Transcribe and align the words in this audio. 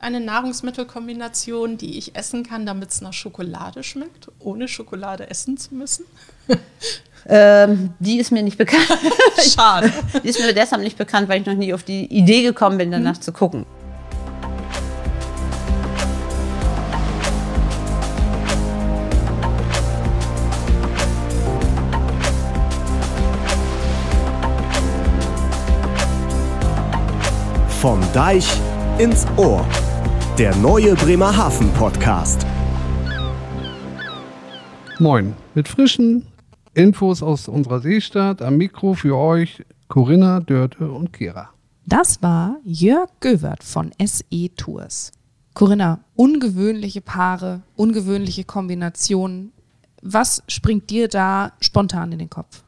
Eine 0.00 0.20
Nahrungsmittelkombination, 0.20 1.76
die 1.76 1.98
ich 1.98 2.14
essen 2.14 2.44
kann, 2.44 2.64
damit 2.64 2.90
es 2.90 3.00
nach 3.00 3.12
Schokolade 3.12 3.82
schmeckt, 3.82 4.30
ohne 4.38 4.68
Schokolade 4.68 5.28
essen 5.28 5.56
zu 5.56 5.74
müssen? 5.74 6.04
Ähm, 7.30 7.90
die 7.98 8.18
ist 8.20 8.30
mir 8.30 8.42
nicht 8.44 8.56
bekannt. 8.56 8.86
Schade. 9.54 9.92
die 10.22 10.28
ist 10.28 10.40
mir 10.40 10.54
deshalb 10.54 10.82
nicht 10.82 10.96
bekannt, 10.96 11.28
weil 11.28 11.40
ich 11.40 11.46
noch 11.46 11.54
nie 11.54 11.74
auf 11.74 11.82
die 11.82 12.06
Idee 12.06 12.42
gekommen 12.42 12.78
bin, 12.78 12.92
danach 12.92 13.16
mhm. 13.16 13.20
zu 13.20 13.32
gucken. 13.32 13.66
Vom 27.80 28.00
Deich 28.14 28.48
ins 28.98 29.26
Ohr. 29.36 29.66
Der 30.38 30.54
neue 30.54 30.94
Bremerhaven 30.94 31.68
Podcast. 31.72 32.46
Moin, 35.00 35.34
mit 35.56 35.66
frischen 35.66 36.28
Infos 36.74 37.24
aus 37.24 37.48
unserer 37.48 37.80
Seestadt 37.80 38.40
am 38.40 38.56
Mikro 38.56 38.94
für 38.94 39.16
euch 39.16 39.64
Corinna, 39.88 40.38
Dörte 40.38 40.92
und 40.92 41.12
Kira. 41.12 41.50
Das 41.86 42.22
war 42.22 42.60
Jörg 42.62 43.10
Gövert 43.18 43.64
von 43.64 43.90
SE 44.00 44.54
Tours. 44.54 45.10
Corinna, 45.54 46.04
ungewöhnliche 46.14 47.00
Paare, 47.00 47.62
ungewöhnliche 47.74 48.44
Kombinationen. 48.44 49.50
Was 50.02 50.44
springt 50.46 50.88
dir 50.90 51.08
da 51.08 51.50
spontan 51.58 52.12
in 52.12 52.20
den 52.20 52.30
Kopf? 52.30 52.62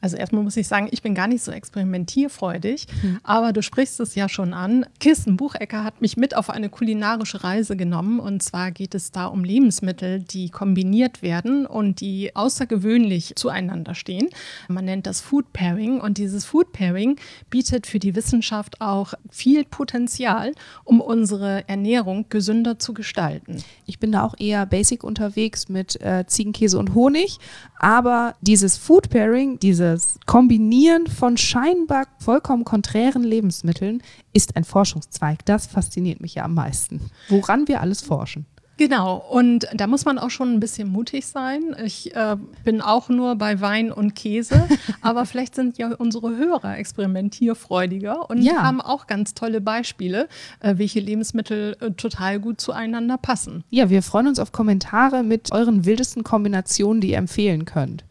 Also 0.00 0.16
erstmal 0.16 0.44
muss 0.44 0.56
ich 0.56 0.68
sagen, 0.68 0.88
ich 0.90 1.02
bin 1.02 1.14
gar 1.14 1.26
nicht 1.26 1.42
so 1.42 1.50
experimentierfreudig, 1.50 2.86
mhm. 3.02 3.18
aber 3.24 3.52
du 3.52 3.62
sprichst 3.62 3.98
es 4.00 4.14
ja 4.14 4.28
schon 4.28 4.54
an. 4.54 4.86
Kirsten 5.00 5.36
Buchecker 5.36 5.82
hat 5.82 6.00
mich 6.00 6.16
mit 6.16 6.36
auf 6.36 6.50
eine 6.50 6.68
kulinarische 6.68 7.42
Reise 7.42 7.76
genommen 7.76 8.20
und 8.20 8.42
zwar 8.42 8.70
geht 8.70 8.94
es 8.94 9.10
da 9.10 9.26
um 9.26 9.42
Lebensmittel, 9.42 10.20
die 10.20 10.50
kombiniert 10.50 11.22
werden 11.22 11.66
und 11.66 12.00
die 12.00 12.36
außergewöhnlich 12.36 13.34
zueinander 13.34 13.94
stehen. 13.94 14.28
Man 14.68 14.84
nennt 14.84 15.06
das 15.06 15.20
Food 15.20 15.52
Pairing 15.52 16.00
und 16.00 16.18
dieses 16.18 16.44
Food 16.44 16.72
Pairing 16.72 17.16
bietet 17.50 17.86
für 17.86 17.98
die 17.98 18.14
Wissenschaft 18.14 18.80
auch 18.80 19.14
viel 19.30 19.64
Potenzial, 19.64 20.52
um 20.84 21.00
unsere 21.00 21.68
Ernährung 21.68 22.26
gesünder 22.28 22.78
zu 22.78 22.94
gestalten. 22.94 23.62
Ich 23.86 23.98
bin 23.98 24.12
da 24.12 24.22
auch 24.22 24.34
eher 24.38 24.64
basic 24.66 25.02
unterwegs 25.02 25.68
mit 25.68 26.00
äh, 26.00 26.24
Ziegenkäse 26.26 26.78
und 26.78 26.94
Honig, 26.94 27.38
aber 27.78 28.34
dieses 28.40 28.76
Food 28.76 29.10
Pairing, 29.10 29.58
diese 29.58 29.87
dieses 29.88 30.18
Kombinieren 30.26 31.06
von 31.06 31.36
scheinbar 31.36 32.06
vollkommen 32.18 32.64
konträren 32.64 33.22
Lebensmitteln 33.22 34.02
ist 34.32 34.56
ein 34.56 34.64
Forschungszweig. 34.64 35.44
Das 35.44 35.66
fasziniert 35.66 36.20
mich 36.20 36.34
ja 36.34 36.44
am 36.44 36.54
meisten. 36.54 37.10
Woran 37.28 37.68
wir 37.68 37.80
alles 37.80 38.02
forschen. 38.02 38.46
Genau, 38.76 39.16
und 39.16 39.66
da 39.74 39.88
muss 39.88 40.04
man 40.04 40.20
auch 40.20 40.30
schon 40.30 40.54
ein 40.54 40.60
bisschen 40.60 40.88
mutig 40.88 41.26
sein. 41.26 41.74
Ich 41.84 42.14
äh, 42.14 42.36
bin 42.62 42.80
auch 42.80 43.08
nur 43.08 43.34
bei 43.34 43.60
Wein 43.60 43.90
und 43.90 44.14
Käse, 44.14 44.68
aber 45.00 45.26
vielleicht 45.26 45.56
sind 45.56 45.78
ja 45.78 45.92
unsere 45.96 46.36
Hörer 46.36 46.78
experimentierfreudiger 46.78 48.30
und 48.30 48.40
ja. 48.40 48.62
haben 48.62 48.80
auch 48.80 49.08
ganz 49.08 49.34
tolle 49.34 49.60
Beispiele, 49.60 50.28
äh, 50.60 50.74
welche 50.76 51.00
Lebensmittel 51.00 51.76
äh, 51.80 51.90
total 51.90 52.38
gut 52.38 52.60
zueinander 52.60 53.18
passen. 53.18 53.64
Ja, 53.70 53.90
wir 53.90 54.00
freuen 54.00 54.28
uns 54.28 54.38
auf 54.38 54.52
Kommentare 54.52 55.24
mit 55.24 55.50
euren 55.50 55.84
wildesten 55.84 56.22
Kombinationen, 56.22 57.00
die 57.00 57.10
ihr 57.10 57.18
empfehlen 57.18 57.64
könnt. 57.64 58.04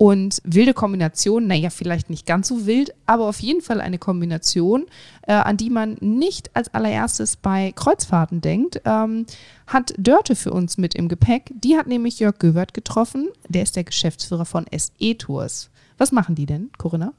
Und 0.00 0.40
wilde 0.44 0.72
Kombination, 0.72 1.46
naja, 1.46 1.68
vielleicht 1.68 2.08
nicht 2.08 2.24
ganz 2.24 2.48
so 2.48 2.64
wild, 2.64 2.94
aber 3.04 3.26
auf 3.28 3.40
jeden 3.40 3.60
Fall 3.60 3.82
eine 3.82 3.98
Kombination, 3.98 4.86
äh, 5.26 5.34
an 5.34 5.58
die 5.58 5.68
man 5.68 5.98
nicht 6.00 6.56
als 6.56 6.72
allererstes 6.72 7.36
bei 7.36 7.72
Kreuzfahrten 7.76 8.40
denkt, 8.40 8.80
ähm, 8.86 9.26
hat 9.66 9.92
Dörte 9.98 10.36
für 10.36 10.52
uns 10.52 10.78
mit 10.78 10.94
im 10.94 11.10
Gepäck. 11.10 11.52
Die 11.52 11.76
hat 11.76 11.86
nämlich 11.86 12.18
Jörg 12.18 12.38
Göbert 12.38 12.72
getroffen. 12.72 13.28
Der 13.50 13.62
ist 13.62 13.76
der 13.76 13.84
Geschäftsführer 13.84 14.46
von 14.46 14.64
SE 14.74 15.18
Tours. 15.18 15.68
Was 15.98 16.12
machen 16.12 16.34
die 16.34 16.46
denn, 16.46 16.70
Corinna? 16.78 17.12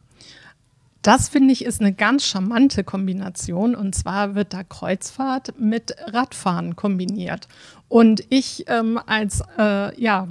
Das 1.03 1.29
finde 1.29 1.51
ich 1.51 1.65
ist 1.65 1.81
eine 1.81 1.93
ganz 1.93 2.25
charmante 2.25 2.83
Kombination. 2.83 3.75
Und 3.75 3.93
zwar 3.93 4.33
wird 4.33 4.53
da 4.53 4.63
Kreuzfahrt 4.63 5.59
mit 5.59 5.95
Radfahren 6.07 6.75
kombiniert. 6.75 7.47
Und 7.89 8.23
ich 8.29 8.65
ähm, 8.67 8.99
als 9.05 9.43
äh, 9.59 10.01
ja, 10.01 10.29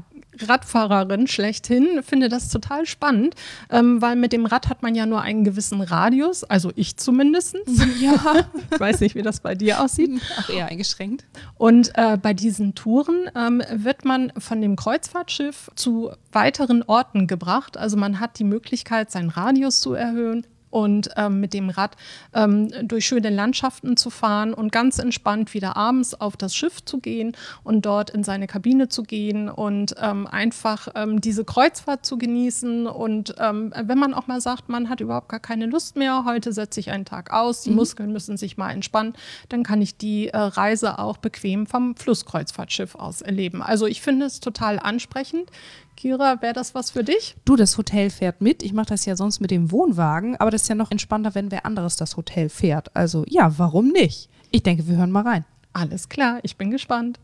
Radfahrerin 0.48 1.26
schlechthin 1.26 2.02
finde 2.02 2.28
das 2.28 2.48
total 2.48 2.86
spannend, 2.86 3.34
ähm, 3.70 4.00
weil 4.02 4.16
mit 4.16 4.32
dem 4.32 4.46
Rad 4.46 4.68
hat 4.68 4.82
man 4.82 4.94
ja 4.94 5.06
nur 5.06 5.20
einen 5.22 5.44
gewissen 5.44 5.80
Radius, 5.80 6.44
also 6.44 6.72
ich 6.76 6.96
zumindest. 6.96 7.56
Ja. 8.00 8.46
ich 8.70 8.80
weiß 8.80 9.00
nicht, 9.00 9.14
wie 9.14 9.22
das 9.22 9.40
bei 9.40 9.54
dir 9.54 9.82
aussieht. 9.82 10.20
Ach, 10.38 10.48
eher 10.48 10.66
eingeschränkt. 10.66 11.24
Und 11.58 11.90
äh, 11.96 12.16
bei 12.16 12.32
diesen 12.32 12.74
Touren 12.74 13.28
ähm, 13.34 13.62
wird 13.70 14.04
man 14.04 14.32
von 14.38 14.60
dem 14.60 14.76
Kreuzfahrtschiff 14.76 15.70
zu 15.74 16.12
weiteren 16.32 16.82
Orten 16.82 17.26
gebracht. 17.26 17.76
Also 17.76 17.96
man 17.96 18.20
hat 18.20 18.38
die 18.38 18.44
Möglichkeit, 18.44 19.10
seinen 19.10 19.28
Radius 19.28 19.80
zu 19.80 19.94
erhöhen, 19.94 20.46
und 20.70 21.10
ähm, 21.16 21.40
mit 21.40 21.52
dem 21.52 21.68
Rad 21.70 21.96
ähm, 22.32 22.70
durch 22.82 23.06
schöne 23.06 23.30
Landschaften 23.30 23.96
zu 23.96 24.10
fahren 24.10 24.54
und 24.54 24.72
ganz 24.72 24.98
entspannt 24.98 25.52
wieder 25.54 25.76
abends 25.76 26.14
auf 26.14 26.36
das 26.36 26.54
Schiff 26.54 26.84
zu 26.84 26.98
gehen 26.98 27.32
und 27.64 27.84
dort 27.86 28.10
in 28.10 28.24
seine 28.24 28.46
Kabine 28.46 28.88
zu 28.88 29.02
gehen 29.02 29.48
und 29.48 29.94
ähm, 30.00 30.26
einfach 30.26 30.88
ähm, 30.94 31.20
diese 31.20 31.44
Kreuzfahrt 31.44 32.06
zu 32.06 32.18
genießen. 32.18 32.86
Und 32.86 33.34
ähm, 33.38 33.72
wenn 33.76 33.98
man 33.98 34.14
auch 34.14 34.26
mal 34.26 34.40
sagt, 34.40 34.68
man 34.68 34.88
hat 34.88 35.00
überhaupt 35.00 35.28
gar 35.28 35.40
keine 35.40 35.66
Lust 35.66 35.96
mehr, 35.96 36.24
heute 36.24 36.52
setze 36.52 36.80
ich 36.80 36.90
einen 36.90 37.04
Tag 37.04 37.32
aus, 37.32 37.62
die 37.62 37.70
mhm. 37.70 37.76
Muskeln 37.76 38.12
müssen 38.12 38.36
sich 38.36 38.56
mal 38.56 38.70
entspannen, 38.70 39.14
dann 39.48 39.62
kann 39.62 39.82
ich 39.82 39.96
die 39.96 40.28
äh, 40.28 40.36
Reise 40.36 40.98
auch 40.98 41.18
bequem 41.18 41.66
vom 41.66 41.96
Flusskreuzfahrtschiff 41.96 42.94
aus 42.94 43.20
erleben. 43.20 43.62
Also 43.62 43.86
ich 43.86 44.00
finde 44.00 44.26
es 44.26 44.40
total 44.40 44.78
ansprechend. 44.78 45.50
Kira, 46.00 46.40
wäre 46.40 46.54
das 46.54 46.74
was 46.74 46.90
für 46.90 47.04
dich? 47.04 47.36
Du, 47.44 47.56
das 47.56 47.76
Hotel 47.76 48.08
fährt 48.08 48.40
mit. 48.40 48.62
Ich 48.62 48.72
mache 48.72 48.86
das 48.86 49.04
ja 49.04 49.16
sonst 49.16 49.38
mit 49.40 49.50
dem 49.50 49.70
Wohnwagen, 49.70 50.34
aber 50.36 50.50
das 50.50 50.62
ist 50.62 50.68
ja 50.68 50.74
noch 50.74 50.90
entspannter, 50.90 51.34
wenn 51.34 51.50
wer 51.50 51.66
anderes 51.66 51.96
das 51.96 52.16
Hotel 52.16 52.48
fährt. 52.48 52.96
Also 52.96 53.26
ja, 53.28 53.58
warum 53.58 53.88
nicht? 53.88 54.30
Ich 54.50 54.62
denke, 54.62 54.88
wir 54.88 54.96
hören 54.96 55.10
mal 55.10 55.24
rein. 55.24 55.44
Alles 55.74 56.08
klar, 56.08 56.38
ich 56.42 56.56
bin 56.56 56.70
gespannt. 56.70 57.20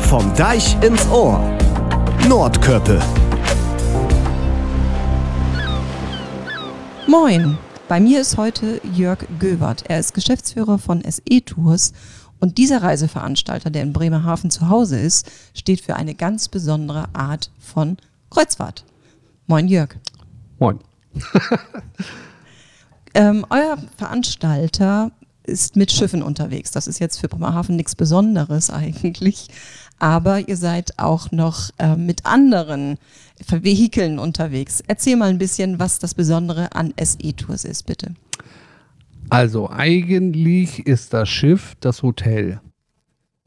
Vom 0.00 0.34
Deich 0.34 0.76
ins 0.82 1.06
Ohr. 1.10 1.38
Nordkörpe. 2.28 3.00
Moin, 7.06 7.56
bei 7.86 8.00
mir 8.00 8.20
ist 8.20 8.36
heute 8.36 8.80
Jörg 8.96 9.20
Göbert. 9.38 9.84
Er 9.86 10.00
ist 10.00 10.12
Geschäftsführer 10.12 10.78
von 10.78 11.02
SE 11.08 11.44
Tours 11.44 11.92
und 12.40 12.58
dieser 12.58 12.82
Reiseveranstalter, 12.82 13.70
der 13.70 13.82
in 13.82 13.92
Bremerhaven 13.92 14.50
zu 14.50 14.68
Hause 14.68 14.98
ist, 14.98 15.30
steht 15.54 15.80
für 15.80 15.96
eine 15.96 16.14
ganz 16.14 16.48
besondere 16.48 17.14
Art 17.14 17.50
von 17.58 17.96
Kreuzfahrt. 18.30 18.84
Moin 19.46 19.68
Jörg. 19.68 19.96
Moin. 20.58 20.78
ähm, 23.14 23.44
euer 23.50 23.78
Veranstalter 23.96 25.10
ist 25.42 25.76
mit 25.76 25.92
Schiffen 25.92 26.22
unterwegs. 26.22 26.70
Das 26.70 26.86
ist 26.86 26.98
jetzt 26.98 27.18
für 27.18 27.28
Bremerhaven 27.28 27.76
nichts 27.76 27.94
Besonderes 27.94 28.70
eigentlich. 28.70 29.48
Aber 29.98 30.48
ihr 30.48 30.56
seid 30.56 30.98
auch 30.98 31.30
noch 31.30 31.70
äh, 31.78 31.96
mit 31.96 32.24
anderen 32.24 32.98
Vehikeln 33.48 34.18
unterwegs. 34.18 34.82
Erzähl 34.86 35.16
mal 35.16 35.28
ein 35.28 35.38
bisschen, 35.38 35.78
was 35.78 35.98
das 35.98 36.14
Besondere 36.14 36.74
an 36.74 36.94
SE-Tours 36.98 37.64
ist, 37.64 37.84
bitte. 37.84 38.14
Also 39.30 39.70
eigentlich 39.70 40.86
ist 40.88 41.14
das 41.14 41.28
Schiff 41.28 41.76
das 41.78 42.02
Hotel. 42.02 42.60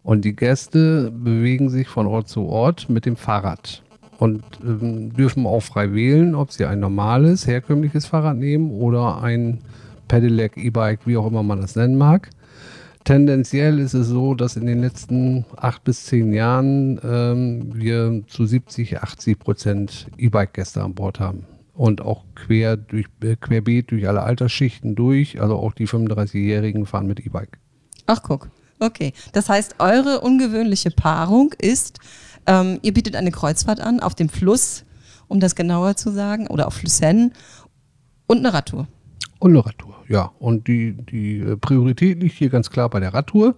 Und 0.01 0.23
die 0.23 0.35
Gäste 0.35 1.11
bewegen 1.11 1.69
sich 1.69 1.89
von 1.89 2.07
Ort 2.07 2.29
zu 2.29 2.45
Ort 2.45 2.89
mit 2.89 3.05
dem 3.05 3.17
Fahrrad 3.17 3.83
und 4.17 4.43
ähm, 4.63 5.13
dürfen 5.13 5.45
auch 5.45 5.59
frei 5.59 5.93
wählen, 5.93 6.35
ob 6.35 6.53
sie 6.53 6.65
ein 6.65 6.79
normales, 6.79 7.47
herkömmliches 7.47 8.05
Fahrrad 8.05 8.37
nehmen 8.37 8.71
oder 8.71 9.21
ein 9.21 9.59
Pedelec, 10.07 10.55
E-Bike, 10.55 11.01
wie 11.05 11.17
auch 11.17 11.27
immer 11.27 11.43
man 11.43 11.59
das 11.59 11.75
nennen 11.75 11.97
mag. 11.97 12.29
Tendenziell 13.03 13.79
ist 13.79 13.93
es 13.93 14.07
so, 14.07 14.35
dass 14.35 14.55
in 14.55 14.65
den 14.65 14.79
letzten 14.79 15.45
acht 15.57 15.83
bis 15.83 16.05
zehn 16.05 16.31
Jahren 16.31 16.97
ähm, 17.03 17.71
wir 17.73 18.23
zu 18.27 18.45
70, 18.45 19.01
80 19.01 19.37
Prozent 19.37 20.07
E-Bike-Gäste 20.17 20.81
an 20.81 20.93
Bord 20.93 21.19
haben 21.19 21.45
und 21.73 22.01
auch 22.01 22.23
quer 22.35 22.77
durch, 22.77 23.07
äh, 23.23 23.35
querbeet 23.35 23.91
durch 23.91 24.07
alle 24.07 24.21
Altersschichten 24.21 24.95
durch. 24.95 25.41
Also 25.41 25.55
auch 25.57 25.73
die 25.73 25.87
35-Jährigen 25.87 26.85
fahren 26.85 27.07
mit 27.07 27.19
E-Bike. 27.19 27.57
Ach, 28.05 28.21
guck. 28.21 28.49
Okay. 28.79 29.13
Das 29.31 29.49
heißt, 29.49 29.75
eure 29.79 30.21
ungewöhnliche 30.21 30.91
Paarung 30.91 31.53
ist, 31.59 31.99
ähm, 32.45 32.79
ihr 32.81 32.93
bietet 32.93 33.15
eine 33.15 33.31
Kreuzfahrt 33.31 33.79
an 33.79 33.99
auf 33.99 34.15
dem 34.15 34.29
Fluss, 34.29 34.85
um 35.27 35.39
das 35.39 35.55
genauer 35.55 35.95
zu 35.95 36.11
sagen, 36.11 36.47
oder 36.47 36.67
auf 36.67 36.75
Flüssen 36.75 37.33
und 38.27 38.39
eine 38.39 38.53
Radtour. 38.53 38.87
Und 39.39 39.51
eine 39.51 39.65
Radtour, 39.65 39.95
ja. 40.07 40.31
Und 40.39 40.67
die, 40.67 40.93
die 40.93 41.39
äh, 41.39 41.57
Priorität 41.57 42.21
liegt 42.21 42.35
hier 42.35 42.49
ganz 42.49 42.69
klar 42.69 42.89
bei 42.89 42.99
der 42.99 43.13
Radtour. 43.13 43.55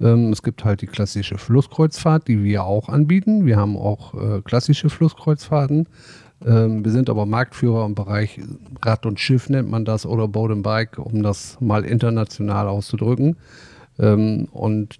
Ähm, 0.00 0.32
es 0.32 0.42
gibt 0.42 0.64
halt 0.64 0.82
die 0.82 0.86
klassische 0.86 1.38
Flusskreuzfahrt, 1.38 2.26
die 2.26 2.42
wir 2.42 2.64
auch 2.64 2.88
anbieten. 2.88 3.46
Wir 3.46 3.56
haben 3.56 3.76
auch 3.76 4.14
äh, 4.14 4.40
klassische 4.42 4.90
Flusskreuzfahrten 4.90 5.88
wir 6.44 6.92
sind 6.92 7.08
aber 7.08 7.24
Marktführer 7.24 7.86
im 7.86 7.94
Bereich 7.94 8.38
Rad 8.82 9.06
und 9.06 9.18
Schiff 9.18 9.48
nennt 9.48 9.70
man 9.70 9.86
das 9.86 10.04
oder 10.04 10.28
Boat 10.28 10.50
and 10.50 10.62
Bike, 10.62 10.98
um 10.98 11.22
das 11.22 11.56
mal 11.60 11.84
international 11.84 12.68
auszudrücken. 12.68 13.36
Ähm, 13.98 14.48
und 14.52 14.98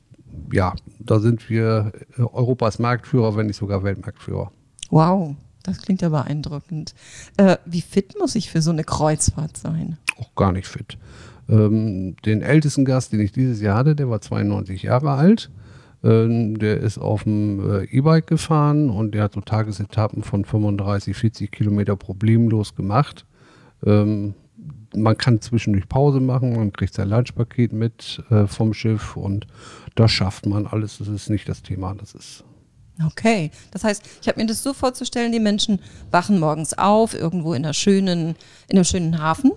ja, 0.53 0.75
da 0.99 1.21
sind 1.21 1.49
wir 1.51 1.93
äh, 2.17 2.23
Europas 2.23 2.79
Marktführer, 2.79 3.37
wenn 3.37 3.47
nicht 3.47 3.57
sogar 3.57 3.83
Weltmarktführer. 3.83 4.51
Wow, 4.91 5.35
das 5.63 5.81
klingt 5.81 6.03
ja 6.03 6.09
beeindruckend. 6.09 6.95
Äh, 7.37 7.57
wie 7.65 7.81
fit 7.81 8.15
muss 8.19 8.35
ich 8.35 8.51
für 8.51 8.63
so 8.63 8.71
eine 8.71 8.85
Kreuzfahrt 8.85 9.57
sein? 9.57 9.99
Auch 10.19 10.35
gar 10.35 10.53
nicht 10.53 10.67
fit. 10.67 10.99
Ähm, 11.49 12.17
den 12.25 12.43
ältesten 12.43 12.85
Gast, 12.85 13.13
den 13.13 13.21
ich 13.21 13.33
dieses 13.33 13.61
Jahr 13.61 13.77
hatte, 13.77 13.95
der 13.95 14.09
war 14.09 14.21
92 14.21 14.83
Jahre 14.83 15.13
alt. 15.13 15.51
Ähm, 16.05 16.59
der 16.59 16.81
ist 16.81 16.99
auf 16.99 17.25
dem 17.25 17.61
äh, 17.61 17.85
E-Bike 17.85 18.27
gefahren 18.27 18.91
und 18.91 19.15
der 19.15 19.23
hat 19.23 19.33
so 19.33 19.41
Tagesetappen 19.41 20.23
von 20.23 20.45
35, 20.45 21.17
40 21.17 21.51
Kilometer 21.51 21.97
problemlos 21.97 22.75
gemacht. 22.75 23.25
Ähm, 23.87 24.35
man 24.95 25.17
kann 25.17 25.41
zwischendurch 25.41 25.89
Pause 25.89 26.21
machen, 26.21 26.55
man 26.57 26.73
kriegt 26.73 26.93
sein 26.95 27.09
Lunchpaket 27.09 27.73
mit 27.73 28.23
äh, 28.31 28.47
vom 28.47 28.75
Schiff 28.75 29.17
und 29.17 29.47
das 29.95 30.13
schafft 30.13 30.47
man 30.47 30.67
alles. 30.67 30.99
Das 30.99 31.09
ist 31.09 31.31
nicht 31.31 31.49
das 31.49 31.63
Thema. 31.63 31.95
Das 31.95 32.15
ist 32.15 32.45
Okay, 33.05 33.51
das 33.73 33.83
heißt, 33.83 34.03
ich 34.23 34.29
habe 34.29 34.41
mir 34.41 34.47
das 34.47 34.63
so 34.63 34.73
vorzustellen, 34.73 35.33
die 35.33 35.41
Menschen 35.41 35.81
wachen 36.13 36.39
morgens 36.39 36.79
auf, 36.79 37.15
irgendwo 37.15 37.53
in, 37.53 37.65
einer 37.65 37.75
schönen, 37.75 38.37
in 38.69 38.77
einem 38.77 38.85
schönen 38.85 39.21
Hafen, 39.21 39.51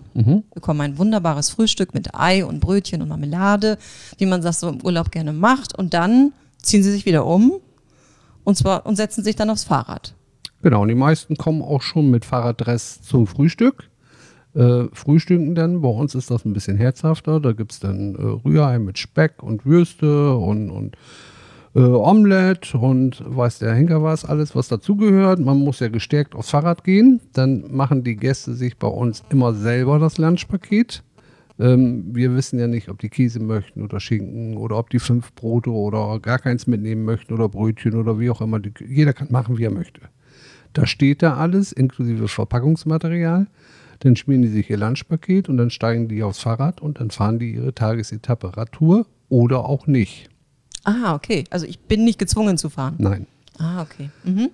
bekommen 0.56 0.82
ein 0.82 0.98
wunderbares 0.98 1.52
Frühstück 1.52 1.94
mit 1.94 2.16
Ei 2.16 2.44
und 2.44 2.60
Brötchen 2.60 3.04
und 3.04 3.10
Marmelade, 3.10 3.78
wie 4.18 4.26
man 4.26 4.42
das 4.42 4.60
so 4.60 4.70
im 4.70 4.82
Urlaub 4.84 5.12
gerne 5.12 5.34
macht, 5.34 5.78
und 5.78 5.94
dann 5.94 6.34
ziehen 6.64 6.82
sie 6.82 6.92
sich 6.92 7.06
wieder 7.06 7.28
um 7.28 7.60
und 8.44 8.58
zwar 8.58 8.88
und 8.88 8.96
setzen 8.96 9.24
sich 9.24 9.36
dann 9.36 9.52
aufs 9.52 9.66
Fahrrad. 9.66 10.16
Genau, 10.64 10.82
und 10.82 10.88
die 10.88 10.96
meisten 10.96 11.36
kommen 11.36 11.62
auch 11.62 11.82
schon 11.82 12.10
mit 12.10 12.26
Fahrraddress 12.26 13.02
zum 13.04 13.28
Frühstück. 13.28 13.90
Äh, 14.56 14.86
frühstücken 14.94 15.54
dann, 15.54 15.82
bei 15.82 15.90
uns 15.90 16.16
ist 16.16 16.32
das 16.32 16.44
ein 16.44 16.54
bisschen 16.54 16.78
herzhafter. 16.78 17.40
Da 17.40 17.52
gibt 17.52 17.74
es 17.74 17.80
dann 17.80 18.16
äh, 18.16 18.22
Rührei 18.22 18.80
mit 18.80 18.98
Speck 18.98 19.44
und 19.44 19.66
Würste 19.66 20.36
und, 20.36 20.72
und 20.72 20.98
äh, 21.78 21.82
Omelette 21.82 22.76
und 22.78 23.24
weiß 23.24 23.60
der 23.60 23.76
Henker 23.76 24.02
was, 24.02 24.26
alles 24.26 24.56
was 24.56 24.68
dazugehört. 24.68 25.40
Man 25.40 25.60
muss 25.60 25.80
ja 25.80 25.90
gestärkt 25.90 26.34
aufs 26.34 26.50
Fahrrad 26.50 26.84
gehen. 26.84 27.22
Dann 27.34 27.66
machen 27.70 28.04
die 28.04 28.16
Gäste 28.16 28.56
sich 28.56 28.78
bei 28.78 28.88
uns 28.88 29.24
immer 29.30 29.54
selber 29.54 30.00
das 30.00 30.18
Lunchpaket. 30.18 31.04
Ähm, 31.60 32.16
wir 32.16 32.36
wissen 32.36 32.60
ja 32.60 32.68
nicht, 32.68 32.90
ob 32.90 33.00
die 33.00 33.10
Käse 33.10 33.40
möchten 33.40 33.84
oder 33.84 34.00
Schinken 34.00 34.58
oder 34.58 34.78
ob 34.78 34.90
die 34.90 35.00
fünf 35.00 35.34
Brote 35.36 35.70
oder 35.70 36.20
gar 36.20 36.40
keins 36.40 36.66
mitnehmen 36.66 37.06
möchten 37.06 37.34
oder 37.34 37.48
Brötchen 37.48 37.94
oder 37.94 38.20
wie 38.20 38.32
auch 38.32 38.42
immer. 38.42 38.60
Die, 38.60 38.74
jeder 38.88 39.14
kann 39.14 39.28
machen, 39.30 39.60
wie 39.60 39.66
er 39.66 39.72
möchte. 39.72 40.02
Da 40.74 40.88
steht 40.88 41.22
da 41.22 41.38
alles, 41.38 41.72
inklusive 41.72 42.28
Verpackungsmaterial. 42.28 43.48
Dann 44.00 44.16
schmieren 44.16 44.42
die 44.42 44.48
sich 44.48 44.70
ihr 44.70 44.78
Lunchpaket 44.78 45.48
und 45.48 45.58
dann 45.58 45.70
steigen 45.70 46.08
die 46.08 46.24
aufs 46.24 46.40
Fahrrad 46.40 46.82
und 46.82 47.00
dann 47.00 47.12
fahren 47.12 47.38
die 47.38 47.54
ihre 47.54 47.74
Tagesetappe 47.74 48.58
Radtour 48.58 49.06
oder 49.30 49.66
auch 49.66 49.86
nicht. 49.86 50.30
Ah, 50.84 51.16
okay. 51.16 51.44
Also 51.50 51.66
ich 51.66 51.80
bin 51.80 52.04
nicht 52.04 52.20
gezwungen 52.20 52.58
zu 52.58 52.70
fahren. 52.70 52.96
Nein. 52.98 53.28
Ah, 53.58 53.82
okay. 53.82 54.10
Mhm. 54.24 54.50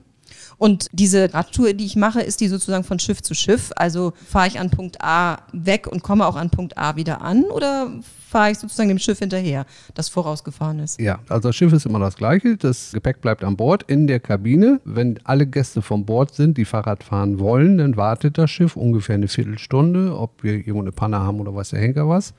Und 0.57 0.87
diese 0.91 1.33
Radtour, 1.33 1.73
die 1.73 1.85
ich 1.85 1.95
mache, 1.95 2.21
ist 2.21 2.41
die 2.41 2.47
sozusagen 2.47 2.83
von 2.83 2.99
Schiff 2.99 3.21
zu 3.21 3.33
Schiff? 3.33 3.71
Also 3.75 4.13
fahre 4.27 4.47
ich 4.47 4.59
an 4.59 4.69
Punkt 4.69 5.01
A 5.01 5.39
weg 5.51 5.87
und 5.87 6.03
komme 6.03 6.25
auch 6.25 6.35
an 6.35 6.49
Punkt 6.49 6.77
A 6.77 6.95
wieder 6.95 7.21
an 7.21 7.43
oder 7.45 7.91
fahre 8.29 8.51
ich 8.51 8.57
sozusagen 8.57 8.89
dem 8.89 8.99
Schiff 8.99 9.19
hinterher, 9.19 9.65
das 9.93 10.09
vorausgefahren 10.09 10.79
ist? 10.79 10.99
Ja, 10.99 11.19
also 11.29 11.49
das 11.49 11.55
Schiff 11.55 11.71
ist 11.73 11.85
immer 11.85 11.99
das 11.99 12.15
gleiche. 12.15 12.57
Das 12.57 12.91
Gepäck 12.93 13.21
bleibt 13.21 13.43
an 13.43 13.57
Bord 13.57 13.83
in 13.83 14.07
der 14.07 14.19
Kabine. 14.19 14.79
Wenn 14.85 15.19
alle 15.23 15.45
Gäste 15.45 15.81
von 15.81 16.05
Bord 16.05 16.33
sind, 16.33 16.57
die 16.57 16.65
Fahrrad 16.65 17.03
fahren 17.03 17.39
wollen, 17.39 17.77
dann 17.77 17.95
wartet 17.95 18.37
das 18.37 18.49
Schiff 18.49 18.75
ungefähr 18.75 19.15
eine 19.15 19.27
Viertelstunde, 19.27 20.17
ob 20.17 20.43
wir 20.43 20.53
irgendwo 20.53 20.81
eine 20.81 20.91
Panne 20.91 21.19
haben 21.19 21.39
oder 21.39 21.53
weiß 21.53 21.71
der 21.71 21.79
Henker 21.79 22.07
was. 22.09 22.33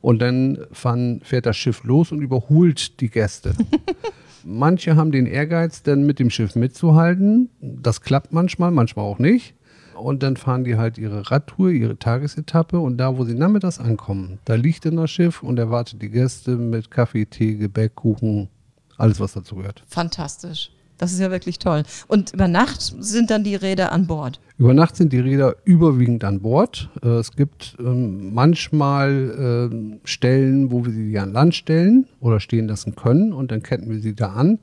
Und 0.00 0.20
dann 0.20 0.58
fahren, 0.72 1.20
fährt 1.24 1.46
das 1.46 1.56
Schiff 1.56 1.84
los 1.84 2.12
und 2.12 2.20
überholt 2.20 3.00
die 3.00 3.10
Gäste. 3.10 3.54
Manche 4.44 4.96
haben 4.96 5.12
den 5.12 5.26
Ehrgeiz, 5.26 5.82
dann 5.82 6.06
mit 6.06 6.18
dem 6.18 6.30
Schiff 6.30 6.54
mitzuhalten. 6.54 7.50
Das 7.60 8.00
klappt 8.00 8.32
manchmal, 8.32 8.70
manchmal 8.70 9.04
auch 9.04 9.18
nicht. 9.18 9.54
Und 9.94 10.22
dann 10.22 10.36
fahren 10.36 10.64
die 10.64 10.76
halt 10.76 10.96
ihre 10.96 11.30
Radtour, 11.30 11.70
ihre 11.70 11.98
Tagesetappe. 11.98 12.78
Und 12.78 12.98
da, 12.98 13.18
wo 13.18 13.24
sie 13.24 13.34
nachmittags 13.34 13.80
ankommen, 13.80 14.38
da 14.44 14.54
liegt 14.54 14.84
dann 14.84 14.96
das 14.96 15.10
Schiff 15.10 15.42
und 15.42 15.58
erwartet 15.58 16.00
die 16.00 16.10
Gäste 16.10 16.56
mit 16.56 16.90
Kaffee, 16.90 17.26
Tee, 17.26 17.56
Gebäck, 17.56 17.96
Kuchen, 17.96 18.48
alles, 18.96 19.18
was 19.18 19.32
dazu 19.32 19.56
gehört. 19.56 19.82
Fantastisch. 19.88 20.70
Das 20.98 21.12
ist 21.12 21.20
ja 21.20 21.30
wirklich 21.30 21.58
toll. 21.58 21.84
Und 22.08 22.34
über 22.34 22.48
Nacht 22.48 22.80
sind 22.80 23.30
dann 23.30 23.44
die 23.44 23.54
Räder 23.54 23.92
an 23.92 24.06
Bord. 24.06 24.40
Über 24.58 24.74
Nacht 24.74 24.96
sind 24.96 25.12
die 25.12 25.20
Räder 25.20 25.54
überwiegend 25.64 26.24
an 26.24 26.40
Bord. 26.40 26.90
Äh, 27.02 27.08
es 27.08 27.32
gibt 27.32 27.76
ähm, 27.78 28.34
manchmal 28.34 29.70
ähm, 29.70 30.00
Stellen, 30.04 30.72
wo 30.72 30.84
wir 30.84 30.92
sie 30.92 31.18
an 31.18 31.32
Land 31.32 31.54
stellen 31.54 32.06
oder 32.20 32.40
stehen 32.40 32.66
lassen 32.66 32.96
können 32.96 33.32
und 33.32 33.52
dann 33.52 33.62
ketten 33.62 33.88
wir 33.88 34.00
sie 34.00 34.14
da 34.14 34.32
an. 34.32 34.58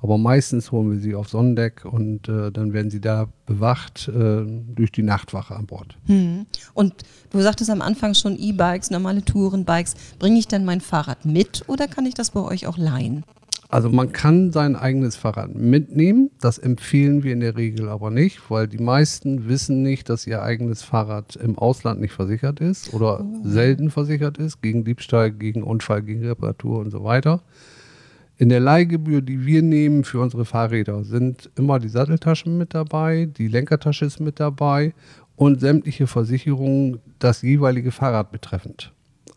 Aber 0.00 0.18
meistens 0.18 0.72
holen 0.72 0.90
wir 0.90 0.98
sie 0.98 1.14
auf 1.14 1.28
Sonnendeck 1.28 1.84
und 1.84 2.28
äh, 2.28 2.50
dann 2.50 2.72
werden 2.72 2.90
sie 2.90 3.00
da 3.00 3.28
bewacht 3.46 4.08
äh, 4.08 4.42
durch 4.74 4.90
die 4.90 5.04
Nachtwache 5.04 5.54
an 5.54 5.66
Bord. 5.66 5.96
Hm. 6.06 6.46
Und 6.74 6.94
du 7.30 7.40
sagtest 7.40 7.70
am 7.70 7.80
Anfang 7.80 8.14
schon 8.14 8.36
E-Bikes, 8.36 8.90
normale 8.90 9.24
Tourenbikes. 9.24 9.94
Bringe 10.18 10.40
ich 10.40 10.48
dann 10.48 10.64
mein 10.64 10.80
Fahrrad 10.80 11.24
mit 11.24 11.62
oder 11.68 11.86
kann 11.86 12.04
ich 12.04 12.14
das 12.14 12.32
bei 12.32 12.40
euch 12.40 12.66
auch 12.66 12.78
leihen? 12.78 13.24
Also 13.72 13.88
man 13.88 14.12
kann 14.12 14.52
sein 14.52 14.76
eigenes 14.76 15.16
Fahrrad 15.16 15.54
mitnehmen. 15.54 16.30
Das 16.42 16.58
empfehlen 16.58 17.22
wir 17.22 17.32
in 17.32 17.40
der 17.40 17.56
Regel 17.56 17.88
aber 17.88 18.10
nicht, 18.10 18.50
weil 18.50 18.68
die 18.68 18.76
meisten 18.76 19.48
wissen 19.48 19.82
nicht, 19.82 20.10
dass 20.10 20.26
ihr 20.26 20.42
eigenes 20.42 20.82
Fahrrad 20.82 21.36
im 21.36 21.56
Ausland 21.56 21.98
nicht 21.98 22.12
versichert 22.12 22.60
ist 22.60 22.92
oder 22.92 23.24
selten 23.42 23.90
versichert 23.90 24.36
ist 24.36 24.60
gegen 24.60 24.84
Diebstahl, 24.84 25.30
gegen 25.30 25.62
Unfall, 25.62 26.02
gegen 26.02 26.22
Reparatur 26.22 26.80
und 26.80 26.90
so 26.90 27.02
weiter. 27.02 27.40
In 28.36 28.50
der 28.50 28.60
Leihgebühr, 28.60 29.22
die 29.22 29.46
wir 29.46 29.62
nehmen 29.62 30.04
für 30.04 30.20
unsere 30.20 30.44
Fahrräder, 30.44 31.02
sind 31.02 31.50
immer 31.56 31.78
die 31.78 31.88
Satteltaschen 31.88 32.58
mit 32.58 32.74
dabei, 32.74 33.24
die 33.24 33.48
Lenkertasche 33.48 34.04
ist 34.04 34.20
mit 34.20 34.38
dabei 34.38 34.92
und 35.34 35.60
sämtliche 35.60 36.06
Versicherungen 36.06 36.98
das 37.18 37.40
jeweilige 37.40 37.90
Fahrrad 37.90 38.32
betreffend. 38.32 38.92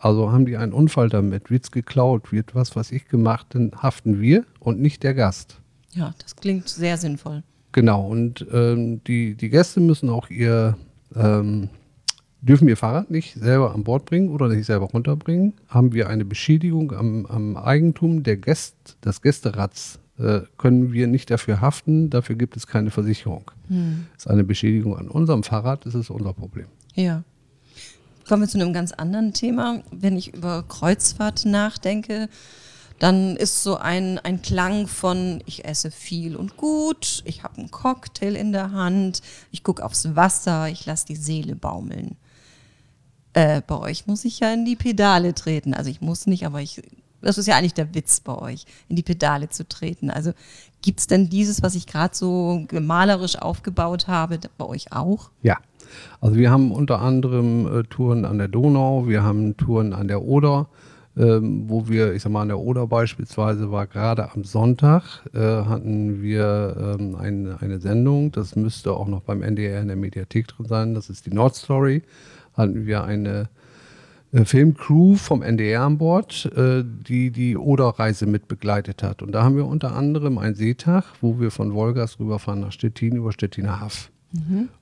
Also 0.05 0.31
haben 0.31 0.45
die 0.45 0.55
einen 0.55 0.71
Unfall 0.71 1.09
damit, 1.09 1.49
wird 1.49 1.63
es 1.63 1.71
geklaut, 1.71 2.31
wird 2.31 2.53
was, 2.53 2.75
was 2.75 2.91
ich 2.91 3.07
gemacht, 3.07 3.47
dann 3.55 3.71
haften 3.75 4.21
wir 4.21 4.45
und 4.59 4.79
nicht 4.79 5.01
der 5.01 5.15
Gast. 5.15 5.59
Ja, 5.93 6.13
das 6.21 6.35
klingt 6.35 6.69
sehr 6.69 6.97
sinnvoll. 6.97 7.41
Genau, 7.71 8.05
und 8.05 8.45
ähm, 8.53 9.03
die, 9.05 9.33
die 9.33 9.49
Gäste 9.49 9.79
müssen 9.79 10.09
auch 10.09 10.29
ihr, 10.29 10.77
ähm, 11.15 11.69
dürfen 12.41 12.67
ihr 12.67 12.77
Fahrrad 12.77 13.09
nicht 13.09 13.33
selber 13.33 13.73
an 13.73 13.83
Bord 13.83 14.05
bringen 14.05 14.29
oder 14.29 14.47
nicht 14.47 14.67
selber 14.67 14.85
runterbringen. 14.85 15.53
Haben 15.69 15.91
wir 15.93 16.07
eine 16.07 16.23
Beschädigung 16.23 16.91
am, 16.91 17.25
am 17.25 17.57
Eigentum 17.57 18.21
der 18.21 18.37
Gäst, 18.37 18.97
des 19.03 19.23
Gästerads, 19.23 19.97
äh, 20.19 20.41
können 20.59 20.93
wir 20.93 21.07
nicht 21.07 21.31
dafür 21.31 21.61
haften, 21.61 22.11
dafür 22.11 22.35
gibt 22.35 22.55
es 22.57 22.67
keine 22.67 22.91
Versicherung. 22.91 23.49
Hm. 23.69 24.05
Ist 24.15 24.29
eine 24.29 24.43
Beschädigung 24.43 24.95
an 24.95 25.07
unserem 25.07 25.41
Fahrrad, 25.41 25.87
ist 25.87 25.95
es 25.95 26.11
unser 26.11 26.33
Problem. 26.33 26.67
Ja. 26.93 27.23
Kommen 28.27 28.41
wir 28.41 28.49
zu 28.49 28.59
einem 28.59 28.73
ganz 28.73 28.91
anderen 28.91 29.33
Thema. 29.33 29.83
Wenn 29.91 30.17
ich 30.17 30.33
über 30.33 30.63
Kreuzfahrt 30.63 31.45
nachdenke, 31.45 32.27
dann 32.97 33.35
ist 33.35 33.61
so 33.61 33.77
ein, 33.77 34.19
ein 34.19 34.41
Klang 34.41 34.87
von, 34.87 35.43
ich 35.45 35.65
esse 35.65 35.91
viel 35.91 36.35
und 36.35 36.57
gut, 36.57 37.21
ich 37.25 37.43
habe 37.43 37.57
einen 37.57 37.69
Cocktail 37.69 38.35
in 38.35 38.51
der 38.51 38.71
Hand, 38.71 39.21
ich 39.51 39.63
gucke 39.63 39.83
aufs 39.83 40.15
Wasser, 40.15 40.69
ich 40.69 40.85
lasse 40.85 41.05
die 41.05 41.15
Seele 41.15 41.55
baumeln. 41.55 42.15
Äh, 43.33 43.61
bei 43.67 43.77
euch 43.77 44.07
muss 44.07 44.25
ich 44.25 44.39
ja 44.39 44.53
in 44.53 44.65
die 44.65 44.77
Pedale 44.77 45.35
treten. 45.35 45.73
Also 45.73 45.89
ich 45.89 46.01
muss 46.01 46.25
nicht, 46.25 46.45
aber 46.45 46.61
ich, 46.61 46.81
das 47.21 47.37
ist 47.37 47.47
ja 47.47 47.57
eigentlich 47.57 47.73
der 47.73 47.93
Witz 47.93 48.21
bei 48.21 48.35
euch, 48.35 48.65
in 48.87 48.95
die 48.95 49.03
Pedale 49.03 49.49
zu 49.49 49.67
treten. 49.67 50.09
Also 50.09 50.31
gibt 50.81 51.01
es 51.01 51.07
denn 51.07 51.29
dieses, 51.29 51.61
was 51.61 51.75
ich 51.75 51.85
gerade 51.85 52.15
so 52.15 52.65
malerisch 52.71 53.37
aufgebaut 53.37 54.07
habe, 54.07 54.39
bei 54.57 54.65
euch 54.65 54.93
auch? 54.93 55.29
Ja, 55.43 55.59
also 56.21 56.35
wir 56.35 56.51
haben 56.51 56.71
unter 56.71 57.01
anderem 57.01 57.67
äh, 57.67 57.83
Touren 57.83 58.25
an 58.25 58.37
der 58.37 58.47
Donau, 58.47 59.07
wir 59.07 59.23
haben 59.23 59.57
Touren 59.57 59.93
an 59.93 60.07
der 60.07 60.23
Oder, 60.23 60.67
ähm, 61.17 61.69
wo 61.69 61.87
wir, 61.87 62.13
ich 62.13 62.23
sag 62.23 62.31
mal, 62.31 62.41
an 62.41 62.49
der 62.49 62.59
Oder 62.59 62.87
beispielsweise 62.87 63.71
war 63.71 63.87
gerade 63.87 64.31
am 64.33 64.43
Sonntag, 64.43 65.23
äh, 65.33 65.39
hatten 65.39 66.21
wir 66.21 66.97
ähm, 66.99 67.15
ein, 67.15 67.57
eine 67.59 67.79
Sendung, 67.79 68.31
das 68.31 68.55
müsste 68.55 68.93
auch 68.93 69.07
noch 69.07 69.21
beim 69.21 69.41
NDR 69.41 69.81
in 69.81 69.87
der 69.87 69.97
Mediathek 69.97 70.47
drin 70.47 70.65
sein, 70.65 70.93
das 70.93 71.09
ist 71.09 71.25
die 71.25 71.33
Nord 71.33 71.55
Story, 71.55 72.03
hatten 72.53 72.85
wir 72.85 73.03
eine 73.03 73.49
äh, 74.35 74.43
Filmcrew 74.43 75.15
vom 75.15 75.41
NDR 75.41 75.81
an 75.81 75.97
Bord, 75.97 76.51
äh, 76.55 76.83
die 76.83 77.31
die 77.31 77.55
Oder-Reise 77.55 78.25
mit 78.25 78.47
begleitet 78.47 79.01
hat. 79.01 79.21
Und 79.21 79.31
da 79.31 79.43
haben 79.43 79.55
wir 79.55 79.65
unter 79.65 79.95
anderem 79.95 80.37
einen 80.37 80.55
Seetag, 80.55 81.05
wo 81.21 81.39
wir 81.39 81.51
von 81.51 81.73
Wolgast 81.73 82.19
rüberfahren 82.19 82.59
nach 82.59 82.71
Stettin 82.71 83.15
über 83.15 83.31
Stettiner 83.31 83.79
Haff. 83.79 84.11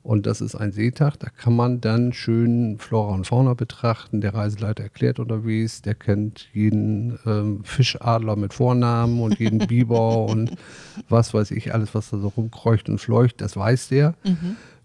Und 0.02 0.26
das 0.26 0.42
ist 0.42 0.56
ein 0.56 0.72
Seetag, 0.72 1.18
da 1.20 1.28
kann 1.30 1.56
man 1.56 1.80
dann 1.80 2.14
schön 2.14 2.78
Flora 2.80 3.14
und 3.14 3.28
Fauna 3.28 3.54
betrachten. 3.54 4.22
Der 4.22 4.34
Reiseleiter 4.34 4.84
erklärt 4.84 5.20
unterwegs, 5.20 5.82
der 5.82 5.96
kennt 5.96 6.50
jeden 6.54 7.20
ähm, 7.26 7.64
Fischadler 7.64 8.36
mit 8.36 8.54
Vornamen 8.54 9.22
und 9.22 9.40
jeden 9.40 9.60
Biber 9.68 10.26
und 10.26 10.56
was 11.10 11.34
weiß 11.34 11.52
ich, 11.52 11.74
alles, 11.74 11.94
was 11.94 12.10
da 12.10 12.18
so 12.18 12.30
rumkreucht 12.30 12.90
und 12.90 13.00
fleucht, 13.00 13.42
das 13.42 13.56
weiß 13.56 13.90
der. 13.90 14.16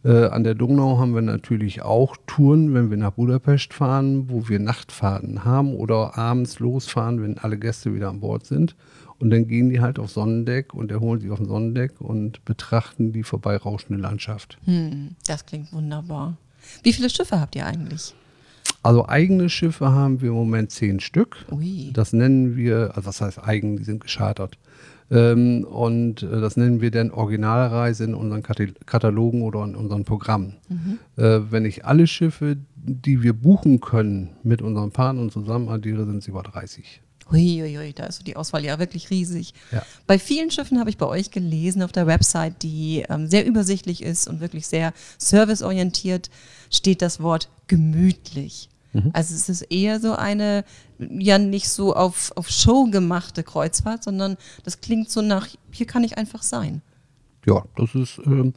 Äh, 0.05 0.27
an 0.27 0.45
der 0.45 0.55
Donau 0.55 0.99
haben 0.99 1.15
wir 1.15 1.23
natürlich 1.23 1.83
auch 1.83 2.17
Touren, 2.27 2.73
wenn 2.73 2.91
wir 2.91 2.97
nach 2.97 3.12
Budapest 3.12 3.75
fahren, 3.75 4.29
wo 4.29 4.49
wir 4.49 4.61
Nachtfahrten 4.61 5.45
haben 5.45 5.75
oder 5.75 6.17
abends 6.17 6.61
losfahren, 6.61 7.23
wenn 7.23 7.38
alle 7.38 7.59
Gäste 7.59 7.95
wieder 7.95 8.09
an 8.09 8.21
Bord 8.21 8.47
sind. 8.47 8.77
Und 9.20 9.30
dann 9.30 9.48
gehen 9.48 9.68
die 9.70 9.80
halt 9.80 9.98
auf 9.98 10.10
Sonnendeck 10.10 10.75
und 10.75 10.92
erholen 10.92 11.20
sich 11.20 11.30
auf 11.30 11.38
dem 11.38 11.46
Sonnendeck 11.48 12.00
und 12.00 12.44
betrachten 12.44 13.12
die 13.12 13.25
vorbeirauschende 13.25 14.00
Landschaft. 14.00 14.58
Hm, 14.64 15.16
das 15.26 15.44
klingt 15.44 15.72
wunderbar. 15.72 16.37
Wie 16.84 16.92
viele 16.92 17.10
Schiffe 17.10 17.40
habt 17.40 17.56
ihr 17.56 17.66
eigentlich? 17.66 18.14
Also 18.82 19.08
eigene 19.08 19.48
Schiffe 19.50 19.90
haben 19.90 20.20
wir 20.20 20.28
im 20.28 20.37
Moment 20.37 20.70
zehn 20.70 21.00
Stück. 21.00 21.44
Ui. 21.50 21.90
Das 21.92 22.12
nennen 22.12 22.56
wir, 22.56 22.92
also 22.94 23.08
was 23.08 23.20
heißt 23.20 23.42
eigen, 23.42 23.76
die 23.76 23.84
sind 23.84 24.00
geschartert. 24.00 24.56
Ähm, 25.10 25.64
und 25.64 26.22
äh, 26.22 26.40
das 26.40 26.56
nennen 26.56 26.80
wir 26.80 26.90
dann 26.90 27.10
Originalreise 27.10 28.04
in 28.04 28.14
unseren 28.14 28.42
Kata- 28.42 28.66
Katalogen 28.87 29.42
oder 29.42 29.64
in 29.64 29.75
unseren 29.75 30.04
Programmen. 30.04 30.54
Äh, 31.16 31.40
wenn 31.50 31.64
ich 31.64 31.87
alle 31.87 32.06
Schiffe, 32.06 32.56
die 32.76 33.22
wir 33.22 33.32
buchen 33.32 33.80
können, 33.80 34.30
mit 34.42 34.62
unseren 34.62 34.90
Partnern 34.92 35.30
zusammen 35.30 35.68
addiere, 35.70 36.04
sind 36.04 36.18
es 36.18 36.28
über 36.28 36.42
30. 36.42 37.00
Huiuiui, 37.30 37.92
da 37.92 38.06
ist 38.06 38.18
so 38.18 38.25
die 38.25 38.37
Auswahl 38.37 38.64
ja 38.64 38.78
wirklich 38.78 39.11
riesig. 39.11 39.54
Ja. 39.70 39.82
Bei 40.06 40.18
vielen 40.18 40.50
Schiffen 40.50 40.78
habe 40.80 40.90
ich 40.90 40.99
bei 40.99 41.06
euch 41.06 41.30
gelesen 41.30 41.82
auf 41.82 41.92
der 41.92 42.06
Website, 42.06 42.62
die 42.62 43.04
ähm, 43.08 43.28
sehr 43.28 43.47
übersichtlich 43.47 44.02
ist 44.02 44.28
und 44.28 44.40
wirklich 44.40 44.66
sehr 44.66 44.92
serviceorientiert, 45.18 46.30
steht 46.70 47.02
das 47.02 47.20
Wort 47.20 47.49
gemütlich. 47.66 48.68
Also 49.12 49.35
es 49.35 49.49
ist 49.49 49.62
eher 49.62 50.00
so 50.00 50.14
eine, 50.14 50.64
ja 50.99 51.38
nicht 51.38 51.68
so 51.68 51.94
auf, 51.94 52.32
auf 52.37 52.49
Show 52.49 52.87
gemachte 52.87 53.42
Kreuzfahrt, 53.42 54.02
sondern 54.02 54.37
das 54.64 54.80
klingt 54.80 55.11
so 55.11 55.20
nach, 55.23 55.47
hier 55.70 55.87
kann 55.87 56.04
ich 56.04 56.16
einfach 56.16 56.42
sein. 56.42 56.82
Ja, 57.47 57.64
das 57.76 57.94
ist 57.94 58.18
ähm, 58.26 58.54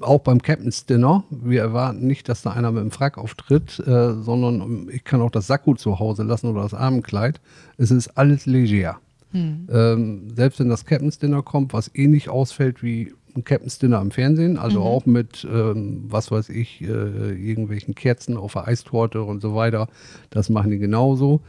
auch 0.00 0.20
beim 0.20 0.42
Captain's 0.42 0.86
Dinner. 0.86 1.24
Wir 1.30 1.62
erwarten 1.62 2.06
nicht, 2.06 2.28
dass 2.28 2.42
da 2.42 2.50
einer 2.50 2.72
mit 2.72 2.82
dem 2.82 2.90
Frack 2.90 3.18
auftritt, 3.18 3.78
äh, 3.80 4.14
sondern 4.14 4.60
ähm, 4.60 4.90
ich 4.92 5.04
kann 5.04 5.20
auch 5.20 5.30
das 5.30 5.46
Sakko 5.46 5.74
zu 5.74 5.98
Hause 5.98 6.22
lassen 6.22 6.48
oder 6.48 6.62
das 6.62 6.74
Abendkleid. 6.74 7.40
Es 7.76 7.90
ist 7.90 8.16
alles 8.16 8.46
leger. 8.46 8.98
Ähm, 9.70 10.30
selbst 10.34 10.60
wenn 10.60 10.68
das 10.68 10.84
Captain's 10.84 11.18
Dinner 11.18 11.42
kommt, 11.42 11.72
was 11.72 11.90
ähnlich 11.94 12.28
ausfällt 12.28 12.82
wie 12.82 13.12
ein 13.36 13.44
Captain's 13.44 13.78
Dinner 13.78 14.00
im 14.00 14.10
Fernsehen, 14.10 14.56
also 14.58 14.80
auch 14.82 15.06
mit, 15.06 15.46
ähm, 15.50 16.04
was 16.08 16.30
weiß 16.30 16.48
ich, 16.48 16.80
äh, 16.80 16.86
irgendwelchen 16.86 17.94
Kerzen 17.94 18.36
auf 18.36 18.54
der 18.54 18.66
Eistorte 18.66 19.22
und 19.22 19.40
so 19.40 19.54
weiter, 19.54 19.88
das 20.30 20.48
machen 20.48 20.70
die 20.70 20.78
genauso. 20.78 21.40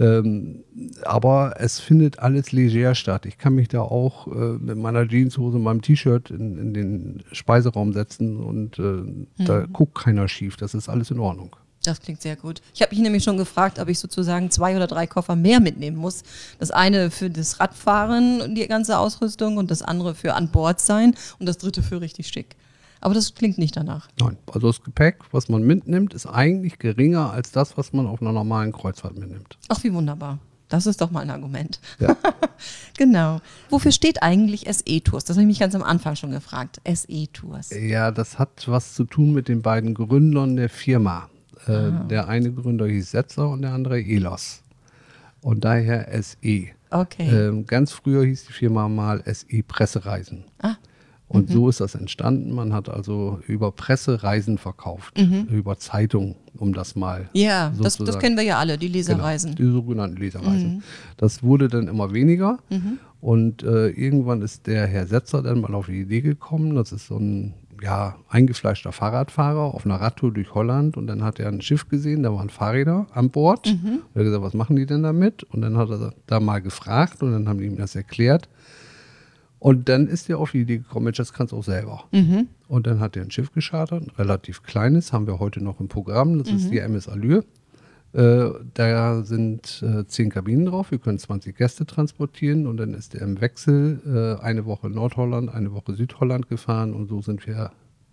Ähm, 0.00 0.64
aber 1.02 1.56
es 1.58 1.78
findet 1.78 2.20
alles 2.20 2.52
leger 2.52 2.94
statt. 2.94 3.26
Ich 3.26 3.36
kann 3.36 3.54
mich 3.54 3.68
da 3.68 3.82
auch 3.82 4.26
äh, 4.28 4.30
mit 4.58 4.78
meiner 4.78 5.06
Jeanshose 5.06 5.58
und 5.58 5.62
meinem 5.62 5.82
T-Shirt 5.82 6.30
in, 6.30 6.56
in 6.56 6.74
den 6.74 7.22
Speiseraum 7.32 7.92
setzen 7.92 8.38
und 8.38 8.78
äh, 8.78 9.44
da 9.44 9.66
guckt 9.66 9.96
keiner 10.02 10.26
schief. 10.26 10.56
Das 10.56 10.72
ist 10.72 10.88
alles 10.88 11.10
in 11.10 11.18
Ordnung. 11.18 11.54
Das 11.82 12.00
klingt 12.00 12.22
sehr 12.22 12.36
gut. 12.36 12.60
Ich 12.74 12.80
habe 12.82 12.94
mich 12.94 13.02
nämlich 13.02 13.24
schon 13.24 13.36
gefragt, 13.36 13.78
ob 13.78 13.88
ich 13.88 13.98
sozusagen 13.98 14.50
zwei 14.50 14.74
oder 14.76 14.86
drei 14.86 15.06
Koffer 15.06 15.36
mehr 15.36 15.60
mitnehmen 15.60 15.96
muss. 15.96 16.22
Das 16.58 16.70
eine 16.70 17.10
für 17.10 17.28
das 17.28 17.60
Radfahren 17.60 18.40
und 18.40 18.54
die 18.54 18.66
ganze 18.68 18.98
Ausrüstung 18.98 19.58
und 19.58 19.70
das 19.70 19.82
andere 19.82 20.14
für 20.14 20.34
an 20.34 20.50
Bord 20.50 20.80
sein 20.80 21.14
und 21.38 21.46
das 21.46 21.58
dritte 21.58 21.82
für 21.82 22.00
richtig 22.00 22.28
schick. 22.28 22.56
Aber 23.00 23.14
das 23.14 23.34
klingt 23.34 23.58
nicht 23.58 23.76
danach. 23.76 24.08
Nein, 24.20 24.36
also 24.52 24.66
das 24.66 24.82
Gepäck, 24.82 25.16
was 25.32 25.48
man 25.48 25.62
mitnimmt, 25.62 26.12
ist 26.14 26.26
eigentlich 26.26 26.78
geringer 26.78 27.32
als 27.32 27.50
das, 27.50 27.76
was 27.78 27.92
man 27.92 28.06
auf 28.06 28.20
einer 28.20 28.32
normalen 28.32 28.72
Kreuzfahrt 28.72 29.16
mitnimmt. 29.18 29.56
Ach, 29.68 29.82
wie 29.82 29.92
wunderbar. 29.92 30.38
Das 30.68 30.86
ist 30.86 31.00
doch 31.00 31.10
mal 31.10 31.20
ein 31.20 31.30
Argument. 31.30 31.80
Ja. 31.98 32.16
genau. 32.96 33.40
Wofür 33.70 33.90
steht 33.90 34.22
eigentlich 34.22 34.66
SE-Tours? 34.70 35.24
Das 35.24 35.36
habe 35.36 35.42
ich 35.42 35.48
mich 35.48 35.58
ganz 35.58 35.74
am 35.74 35.82
Anfang 35.82 36.14
schon 36.14 36.30
gefragt. 36.30 36.80
SE-Tours. 36.86 37.70
Ja, 37.70 38.10
das 38.12 38.38
hat 38.38 38.68
was 38.68 38.94
zu 38.94 39.04
tun 39.04 39.32
mit 39.32 39.48
den 39.48 39.62
beiden 39.62 39.94
Gründern 39.94 40.56
der 40.56 40.68
Firma. 40.68 41.28
Äh, 41.66 41.90
Der 42.08 42.28
eine 42.28 42.52
Gründer 42.52 42.86
hieß 42.86 43.10
Setzer 43.10 43.48
und 43.48 43.62
der 43.62 43.72
andere 43.72 44.00
Elos. 44.00 44.62
Und 45.40 45.64
daher 45.64 46.06
SE. 46.22 46.68
Okay. 46.90 47.28
Ähm, 47.28 47.66
ganz 47.66 47.92
früher 47.92 48.24
hieß 48.24 48.46
die 48.46 48.52
Firma 48.52 48.88
mal 48.88 49.22
SE 49.26 49.62
Pressereisen. 49.66 50.44
Ah. 50.62 50.76
Und 51.32 51.48
so 51.48 51.68
ist 51.68 51.80
das 51.80 51.94
entstanden. 51.94 52.52
Man 52.52 52.72
hat 52.72 52.88
also 52.88 53.38
über 53.46 53.70
Presse 53.70 54.24
Reisen 54.24 54.58
verkauft, 54.58 55.16
über 55.48 55.78
Zeitung, 55.78 56.34
um 56.56 56.72
das 56.72 56.96
mal 56.96 57.28
ja, 57.32 57.72
das, 57.80 57.98
das 57.98 58.18
kennen 58.18 58.36
wir 58.36 58.42
ja 58.42 58.58
alle, 58.58 58.76
die 58.76 58.88
Leserreisen. 58.88 59.54
Genau, 59.54 59.68
die 59.68 59.74
sogenannten 59.74 60.16
Leserreisen. 60.16 60.82
Das 61.16 61.44
wurde 61.44 61.68
dann 61.68 61.86
immer 61.86 62.12
weniger. 62.12 62.58
Und 63.20 63.62
äh, 63.62 63.88
irgendwann 63.90 64.42
ist 64.42 64.66
der 64.66 64.86
Herr 64.86 65.06
Setzer 65.06 65.42
dann 65.42 65.60
mal 65.60 65.74
auf 65.74 65.86
die 65.86 66.00
Idee 66.00 66.20
gekommen. 66.20 66.74
Das 66.74 66.90
ist 66.90 67.06
so 67.06 67.18
ein 67.18 67.54
ja, 67.82 68.16
eingefleischter 68.28 68.92
Fahrradfahrer 68.92 69.74
auf 69.74 69.86
einer 69.86 70.00
Radtour 70.00 70.32
durch 70.32 70.54
Holland. 70.54 70.96
Und 70.96 71.06
dann 71.06 71.22
hat 71.22 71.38
er 71.38 71.48
ein 71.48 71.60
Schiff 71.62 71.88
gesehen, 71.88 72.22
da 72.24 72.34
waren 72.34 72.50
Fahrräder 72.50 73.06
an 73.12 73.30
Bord. 73.30 73.68
Und 73.68 74.00
er 74.14 74.20
hat 74.20 74.24
gesagt, 74.24 74.42
was 74.42 74.54
machen 74.54 74.76
die 74.76 74.86
denn 74.86 75.02
damit? 75.02 75.44
Und 75.44 75.60
dann 75.60 75.76
hat 75.76 75.90
er 75.90 76.12
da 76.26 76.40
mal 76.40 76.60
gefragt 76.60 77.22
und 77.22 77.32
dann 77.32 77.48
haben 77.48 77.58
die 77.58 77.66
ihm 77.66 77.76
das 77.76 77.94
erklärt. 77.94 78.48
Und 79.60 79.88
dann 79.88 80.08
ist 80.08 80.28
er 80.28 80.38
auf 80.38 80.52
die 80.52 80.62
Idee 80.62 80.78
gekommen, 80.78 81.04
Mensch, 81.04 81.18
das 81.18 81.32
kannst 81.32 81.52
du 81.52 81.58
auch 81.58 81.64
selber. 81.64 82.04
Und 82.66 82.86
dann 82.86 82.98
hat 82.98 83.16
er 83.16 83.22
ein 83.22 83.30
Schiff 83.30 83.52
geschartert, 83.52 84.02
ein 84.02 84.10
relativ 84.16 84.62
kleines, 84.62 85.12
haben 85.12 85.26
wir 85.26 85.38
heute 85.38 85.62
noch 85.62 85.80
im 85.80 85.88
Programm. 85.88 86.38
Das 86.38 86.48
ist 86.48 86.70
die 86.70 86.78
MS 86.78 87.08
Allure. 87.08 87.44
Äh, 88.12 88.50
da 88.74 89.22
sind 89.22 89.82
äh, 89.82 90.04
zehn 90.06 90.30
Kabinen 90.30 90.66
drauf. 90.66 90.90
Wir 90.90 90.98
können 90.98 91.18
20 91.18 91.56
Gäste 91.56 91.86
transportieren 91.86 92.66
und 92.66 92.78
dann 92.78 92.94
ist 92.94 93.14
er 93.14 93.22
im 93.22 93.40
Wechsel 93.40 94.00
äh, 94.40 94.42
eine 94.42 94.64
Woche 94.64 94.88
Nordholland, 94.90 95.52
eine 95.54 95.72
Woche 95.72 95.94
Südholland 95.94 96.48
gefahren 96.48 96.92
und 96.92 97.06
so 97.08 97.20
sind 97.22 97.46
wir 97.46 97.70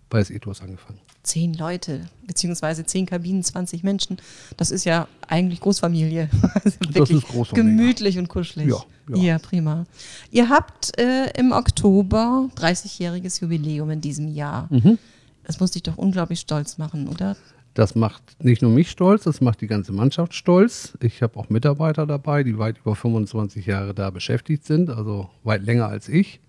bei 0.09 0.23
SE-Tours 0.23 0.61
angefangen. 0.61 0.99
Zehn 1.27 1.53
Leute, 1.53 2.07
beziehungsweise 2.25 2.85
zehn 2.85 3.05
Kabinen, 3.05 3.43
20 3.43 3.83
Menschen. 3.83 4.17
Das 4.55 4.71
ist 4.71 4.85
ja 4.85 5.09
eigentlich 5.27 5.59
Großfamilie. 5.59 6.29
Also 6.63 6.77
wirklich 6.79 7.17
ist 7.17 7.27
Großfamilie. 7.27 7.75
Gemütlich 7.75 8.17
und 8.17 8.29
kuschelig. 8.29 8.69
Ja, 9.09 9.17
ja. 9.17 9.39
prima. 9.39 9.85
Ihr 10.31 10.47
habt 10.47 10.97
äh, 10.97 11.29
im 11.37 11.51
Oktober 11.51 12.49
30-jähriges 12.55 13.41
Jubiläum 13.41 13.89
in 13.91 13.99
diesem 13.99 14.29
Jahr. 14.29 14.67
Mhm. 14.69 14.97
Das 15.43 15.59
muss 15.59 15.71
dich 15.71 15.83
doch 15.83 15.97
unglaublich 15.97 16.39
stolz 16.39 16.77
machen, 16.77 17.09
oder? 17.09 17.35
Das 17.73 17.93
macht 17.93 18.23
nicht 18.41 18.61
nur 18.61 18.71
mich 18.71 18.89
stolz, 18.89 19.25
das 19.25 19.41
macht 19.41 19.59
die 19.59 19.67
ganze 19.67 19.91
Mannschaft 19.91 20.33
stolz. 20.33 20.97
Ich 21.01 21.21
habe 21.21 21.37
auch 21.37 21.49
Mitarbeiter 21.49 22.07
dabei, 22.07 22.43
die 22.43 22.57
weit 22.57 22.77
über 22.79 22.95
25 22.95 23.65
Jahre 23.65 23.93
da 23.93 24.09
beschäftigt 24.09 24.65
sind, 24.65 24.89
also 24.89 25.29
weit 25.43 25.63
länger 25.63 25.87
als 25.87 26.09
ich. 26.09 26.39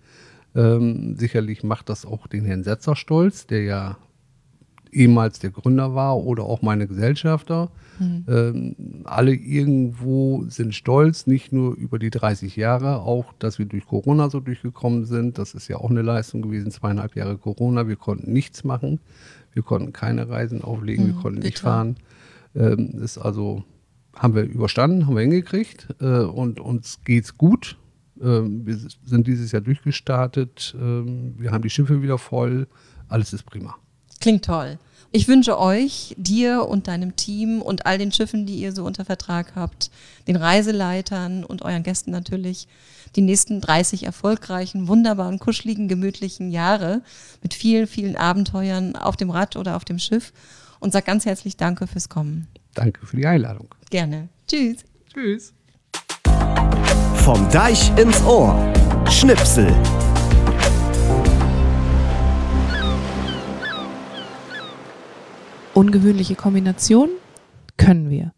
Ähm, 0.55 1.15
sicherlich 1.17 1.63
macht 1.63 1.89
das 1.89 2.05
auch 2.05 2.27
den 2.27 2.45
Herrn 2.45 2.63
Setzer 2.63 2.95
stolz, 2.95 3.45
der 3.45 3.63
ja 3.63 3.97
ehemals 4.91 5.39
der 5.39 5.51
Gründer 5.51 5.95
war 5.95 6.17
oder 6.17 6.43
auch 6.43 6.61
meine 6.61 6.87
Gesellschafter. 6.87 7.69
Ähm, 8.27 8.75
alle 9.03 9.33
irgendwo 9.33 10.45
sind 10.47 10.73
stolz, 10.73 11.27
nicht 11.27 11.51
nur 11.51 11.75
über 11.75 11.99
die 11.99 12.09
30 12.09 12.55
Jahre, 12.55 13.01
auch, 13.01 13.33
dass 13.39 13.59
wir 13.59 13.65
durch 13.65 13.85
Corona 13.85 14.29
so 14.29 14.39
durchgekommen 14.39 15.05
sind. 15.05 15.37
Das 15.37 15.53
ist 15.53 15.67
ja 15.67 15.77
auch 15.77 15.89
eine 15.89 16.01
Leistung 16.01 16.41
gewesen, 16.41 16.71
zweieinhalb 16.71 17.15
Jahre 17.15 17.37
Corona. 17.37 17.87
Wir 17.87 17.97
konnten 17.97 18.31
nichts 18.31 18.63
machen. 18.63 18.99
Wir 19.53 19.63
konnten 19.63 19.91
keine 19.91 20.29
Reisen 20.29 20.63
auflegen, 20.63 21.07
wir 21.07 21.15
konnten 21.15 21.41
nicht 21.41 21.59
fahren. 21.59 21.97
Ähm, 22.55 22.99
ist 23.01 23.17
also, 23.17 23.63
haben 24.15 24.35
wir 24.35 24.43
überstanden, 24.43 25.05
haben 25.05 25.15
wir 25.15 25.21
hingekriegt 25.21 25.87
äh, 25.99 26.19
und 26.19 26.59
uns 26.59 26.99
geht's 27.03 27.37
gut. 27.37 27.77
Ähm, 28.21 28.65
wir 28.65 28.77
sind 29.03 29.27
dieses 29.27 29.51
Jahr 29.51 29.61
durchgestartet. 29.61 30.75
Ähm, 30.79 31.35
wir 31.37 31.51
haben 31.51 31.63
die 31.63 31.69
Schiffe 31.69 32.01
wieder 32.01 32.17
voll. 32.17 32.67
Alles 33.07 33.33
ist 33.33 33.43
prima. 33.43 33.75
Klingt 34.19 34.45
toll. 34.45 34.77
Ich 35.11 35.27
wünsche 35.27 35.59
euch, 35.59 36.13
dir 36.17 36.67
und 36.67 36.87
deinem 36.87 37.15
Team 37.15 37.63
und 37.63 37.87
all 37.87 37.97
den 37.97 38.11
Schiffen, 38.11 38.45
die 38.45 38.57
ihr 38.57 38.73
so 38.73 38.85
unter 38.85 39.05
Vertrag 39.05 39.53
habt, 39.55 39.89
den 40.27 40.35
Reiseleitern 40.35 41.43
und 41.43 41.63
euren 41.63 41.81
Gästen 41.81 42.11
natürlich, 42.11 42.67
die 43.15 43.21
nächsten 43.21 43.59
30 43.59 44.03
erfolgreichen, 44.03 44.87
wunderbaren, 44.87 45.39
kuscheligen, 45.39 45.87
gemütlichen 45.87 46.51
Jahre 46.51 47.01
mit 47.41 47.55
vielen, 47.55 47.87
vielen 47.87 48.15
Abenteuern 48.15 48.95
auf 48.95 49.17
dem 49.17 49.31
Rad 49.31 49.55
oder 49.55 49.75
auf 49.75 49.85
dem 49.85 49.97
Schiff. 49.97 50.31
Und 50.79 50.93
sag 50.93 51.05
ganz 51.05 51.25
herzlich 51.25 51.57
Danke 51.57 51.87
fürs 51.87 52.07
Kommen. 52.07 52.47
Danke 52.75 53.05
für 53.05 53.17
die 53.17 53.25
Einladung. 53.25 53.67
Gerne. 53.89 54.29
Tschüss. 54.47 54.85
Tschüss. 55.11 55.53
Vom 57.15 57.49
Deich 57.49 57.91
ins 57.97 58.21
Ohr. 58.23 58.55
Schnipsel. 59.09 59.73
Ungewöhnliche 65.79 66.35
Kombination? 66.35 67.07
Können 67.77 68.09
wir. 68.09 68.33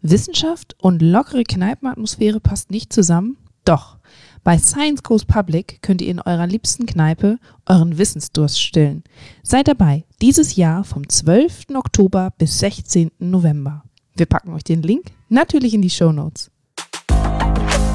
Wissenschaft 0.00 0.76
und 0.80 1.02
lockere 1.02 1.42
Kneipenatmosphäre 1.42 2.40
passt 2.40 2.70
nicht 2.70 2.90
zusammen? 2.90 3.36
Doch. 3.66 3.98
Bei 4.44 4.56
Science 4.56 5.02
Goes 5.02 5.26
Public 5.26 5.82
könnt 5.82 6.00
ihr 6.00 6.08
in 6.08 6.20
eurer 6.20 6.46
liebsten 6.46 6.86
Kneipe 6.86 7.38
euren 7.66 7.98
Wissensdurst 7.98 8.58
stillen. 8.58 9.04
Seid 9.42 9.68
dabei, 9.68 10.06
dieses 10.22 10.56
Jahr 10.56 10.82
vom 10.82 11.06
12. 11.06 11.66
Oktober 11.74 12.32
bis 12.38 12.60
16. 12.60 13.10
November. 13.18 13.84
Wir 14.16 14.24
packen 14.24 14.54
euch 14.54 14.64
den 14.64 14.80
Link 14.80 15.12
natürlich 15.28 15.74
in 15.74 15.82
die 15.82 15.90
Show 15.90 16.12
Notes. 16.12 16.50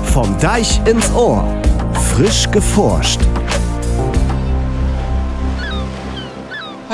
Vom 0.04 0.38
Deich 0.38 0.80
ins 0.86 1.12
Ohr. 1.12 1.44
Frisch 2.14 2.52
geforscht. 2.52 3.20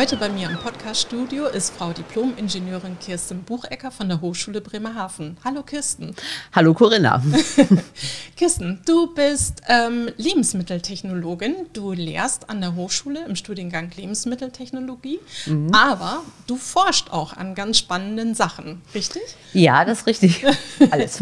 Heute 0.01 0.17
bei 0.17 0.29
mir 0.29 0.49
im 0.49 0.57
Podcast-Studio 0.57 1.45
ist 1.45 1.75
Frau 1.75 1.93
Diplom-Ingenieurin 1.93 2.97
Kirsten 2.97 3.43
Buchecker 3.43 3.91
von 3.91 4.09
der 4.09 4.19
Hochschule 4.19 4.59
Bremerhaven. 4.59 5.37
Hallo 5.43 5.61
Kirsten. 5.61 6.15
Hallo 6.53 6.73
Corinna. 6.73 7.23
Kirsten, 8.35 8.81
du 8.87 9.13
bist 9.13 9.61
ähm, 9.67 10.09
Lebensmitteltechnologin. 10.17 11.67
Du 11.73 11.91
lehrst 11.91 12.49
an 12.49 12.61
der 12.61 12.73
Hochschule 12.73 13.23
im 13.27 13.35
Studiengang 13.35 13.91
Lebensmitteltechnologie, 13.95 15.19
aber 15.71 16.23
du 16.47 16.55
forscht 16.55 17.11
auch 17.11 17.33
an 17.33 17.53
ganz 17.53 17.77
spannenden 17.77 18.33
Sachen, 18.33 18.81
richtig? 18.95 19.21
Ja, 19.53 19.85
das 19.85 19.99
ist 19.99 20.07
richtig. 20.07 20.43
Alles. 20.89 21.21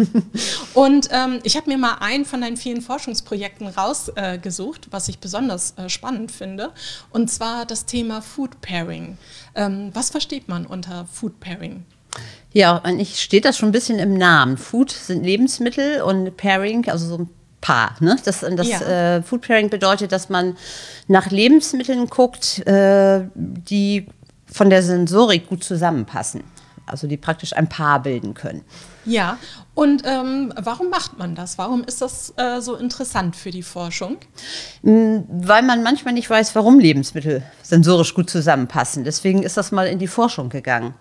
Und 0.73 1.09
ähm, 1.11 1.41
ich 1.43 1.57
habe 1.57 1.69
mir 1.69 1.77
mal 1.77 1.95
einen 1.99 2.23
von 2.23 2.39
deinen 2.39 2.55
vielen 2.55 2.81
Forschungsprojekten 2.81 3.67
rausgesucht, 3.67 4.87
was 4.91 5.09
ich 5.09 5.19
besonders 5.19 5.73
äh, 5.77 5.89
spannend 5.89 6.31
finde, 6.31 6.71
und 7.09 7.29
zwar 7.29 7.65
das 7.65 7.85
Thema 7.85 8.21
Food 8.21 8.61
Pairing. 8.69 9.17
Ähm, 9.55 9.89
was 9.93 10.11
versteht 10.11 10.47
man 10.47 10.65
unter 10.65 11.07
Food 11.11 11.39
Pairing? 11.39 11.83
Ja, 12.53 12.77
eigentlich 12.83 13.19
steht 13.19 13.45
das 13.45 13.57
schon 13.57 13.69
ein 13.69 13.73
bisschen 13.73 13.99
im 13.99 14.13
Namen. 14.15 14.57
Food 14.57 14.91
sind 14.91 15.23
Lebensmittel 15.23 16.01
und 16.01 16.37
Pairing, 16.37 16.87
also 16.89 17.07
so 17.07 17.17
ein 17.23 17.29
Paar. 17.61 17.95
Ne? 17.99 18.15
Das, 18.23 18.39
das 18.41 18.67
Ja. 18.67 19.17
äh, 19.17 19.21
Food 19.23 19.41
Pairing 19.41 19.69
bedeutet, 19.69 20.11
dass 20.11 20.29
man 20.29 20.55
nach 21.07 21.29
Lebensmitteln 21.31 22.07
guckt, 22.07 22.65
äh, 22.67 23.21
die 23.35 24.07
von 24.51 24.69
der 24.69 24.81
Sensorik 24.83 25.47
gut 25.47 25.63
zusammenpassen. 25.63 26.43
Also 26.89 27.07
die 27.07 27.17
praktisch 27.17 27.53
ein 27.55 27.69
Paar 27.69 28.01
bilden 28.01 28.33
können. 28.33 28.63
Ja, 29.05 29.37
und 29.73 30.03
ähm, 30.05 30.53
warum 30.61 30.89
macht 30.89 31.17
man 31.17 31.33
das? 31.35 31.57
Warum 31.57 31.83
ist 31.83 32.01
das 32.01 32.33
äh, 32.37 32.59
so 32.59 32.75
interessant 32.75 33.35
für 33.35 33.49
die 33.49 33.63
Forschung? 33.63 34.17
Weil 34.83 35.61
man 35.63 35.83
manchmal 35.83 36.13
nicht 36.13 36.29
weiß, 36.29 36.53
warum 36.55 36.79
Lebensmittel 36.79 37.43
sensorisch 37.63 38.13
gut 38.13 38.29
zusammenpassen. 38.29 39.03
Deswegen 39.03 39.41
ist 39.43 39.57
das 39.57 39.71
mal 39.71 39.87
in 39.87 39.99
die 39.99 40.07
Forschung 40.07 40.49
gegangen. 40.49 40.93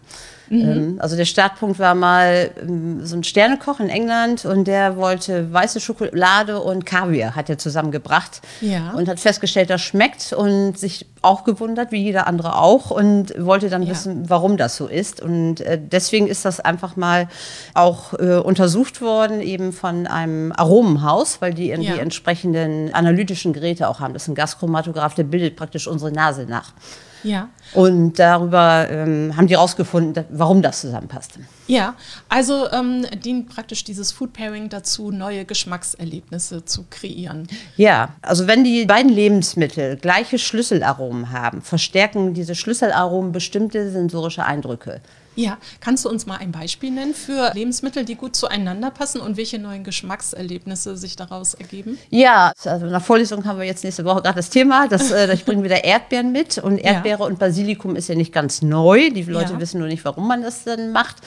Ähm, 0.50 0.96
Also 1.02 1.14
der 1.16 1.26
Startpunkt 1.26 1.78
war 1.78 1.94
mal 1.94 2.50
ähm, 2.62 3.04
so 3.04 3.16
ein 3.16 3.24
Sternekoch 3.24 3.80
in 3.80 3.90
England 3.90 4.46
und 4.46 4.64
der 4.66 4.96
wollte 4.96 5.52
weiße 5.52 5.78
Schokolade 5.80 6.60
und 6.60 6.86
Kaviar 6.86 7.36
hat 7.36 7.50
er 7.50 7.58
zusammengebracht 7.58 8.40
Ja. 8.62 8.92
und 8.92 9.08
hat 9.08 9.20
festgestellt, 9.20 9.68
das 9.68 9.82
schmeckt 9.82 10.32
und 10.32 10.78
sich 10.78 11.06
auch 11.28 11.44
gewundert, 11.44 11.92
wie 11.92 12.02
jeder 12.02 12.26
andere 12.26 12.56
auch 12.58 12.90
und 12.90 13.32
wollte 13.38 13.68
dann 13.70 13.82
Ja. 13.84 13.90
wissen, 13.90 14.28
warum 14.28 14.56
das 14.56 14.76
so 14.76 14.86
ist. 14.88 15.20
Und 15.20 15.60
äh, 15.60 15.78
deswegen 15.80 16.26
ist 16.26 16.44
das 16.44 16.58
einfach 16.58 16.96
mal 16.96 17.28
auch 17.74 18.14
äh, 18.14 18.38
untersucht 18.38 19.00
worden, 19.00 19.40
eben 19.40 19.72
von 19.72 20.06
einem 20.08 20.50
Aromenhaus, 20.52 21.40
weil 21.40 21.54
die, 21.54 21.68
Ja. 21.68 21.76
die 21.76 21.86
entsprechenden 22.00 22.92
analytischen 22.92 23.52
Geräte 23.52 23.88
auch 23.88 24.00
haben. 24.00 24.12
Das 24.14 24.22
ist 24.24 24.28
ein 24.28 24.34
Gaschromatograph, 24.34 25.14
der 25.14 25.24
bildet 25.24 25.54
praktisch 25.56 25.86
unsere 25.86 26.10
Nase 26.10 26.46
nach. 26.48 26.72
Ja. 27.24 27.48
Und 27.74 28.20
darüber 28.20 28.86
ähm, 28.88 29.36
haben 29.36 29.48
die 29.48 29.54
rausgefunden, 29.54 30.14
da- 30.14 30.24
warum 30.30 30.62
das 30.62 30.80
zusammenpasst. 30.82 31.32
Ja, 31.66 31.94
also 32.28 32.70
ähm, 32.70 33.04
dient 33.24 33.48
praktisch 33.48 33.82
dieses 33.82 34.12
Food 34.12 34.32
Pairing 34.32 34.68
dazu, 34.68 35.10
neue 35.10 35.44
Geschmackserlebnisse 35.44 36.64
zu 36.64 36.84
kreieren. 36.88 37.48
Ja, 37.76 38.10
also 38.22 38.46
wenn 38.46 38.62
die 38.62 38.86
beiden 38.86 39.10
Lebensmittel 39.10 39.96
gleiche 39.96 40.38
Schlüsselaromen 40.38 41.17
haben, 41.32 41.62
verstärken 41.62 42.34
diese 42.34 42.54
Schlüsselaromen 42.54 43.32
bestimmte 43.32 43.90
sensorische 43.90 44.44
Eindrücke. 44.44 45.00
Ja, 45.38 45.56
kannst 45.78 46.04
du 46.04 46.08
uns 46.08 46.26
mal 46.26 46.38
ein 46.38 46.50
Beispiel 46.50 46.90
nennen 46.90 47.14
für 47.14 47.52
Lebensmittel, 47.54 48.04
die 48.04 48.16
gut 48.16 48.34
zueinander 48.34 48.90
passen 48.90 49.20
und 49.20 49.36
welche 49.36 49.60
neuen 49.60 49.84
Geschmackserlebnisse 49.84 50.96
sich 50.96 51.14
daraus 51.14 51.54
ergeben? 51.54 51.96
Ja, 52.10 52.50
also 52.64 52.86
in 52.86 52.90
der 52.90 52.98
Vorlesung 53.00 53.44
haben 53.44 53.56
wir 53.60 53.64
jetzt 53.64 53.84
nächste 53.84 54.04
Woche 54.04 54.20
gerade 54.22 54.34
das 54.34 54.50
Thema, 54.50 54.88
dass 54.88 55.12
äh, 55.12 55.32
ich 55.32 55.44
bringe 55.44 55.62
wieder 55.62 55.84
Erdbeeren 55.84 56.32
mit 56.32 56.58
und 56.58 56.78
Ja. 56.78 56.94
Erdbeere 56.94 57.22
und 57.22 57.38
Basilikum 57.38 57.94
ist 57.94 58.08
ja 58.08 58.16
nicht 58.16 58.32
ganz 58.32 58.62
neu. 58.62 59.10
Die 59.10 59.22
Leute 59.22 59.50
Ja. 59.50 59.56
Mhm. 59.56 59.60
wissen 59.60 59.78
nur 59.78 59.86
nicht, 59.86 60.04
warum 60.04 60.26
man 60.26 60.42
das 60.42 60.64
dann 60.64 60.90
macht. 60.90 61.18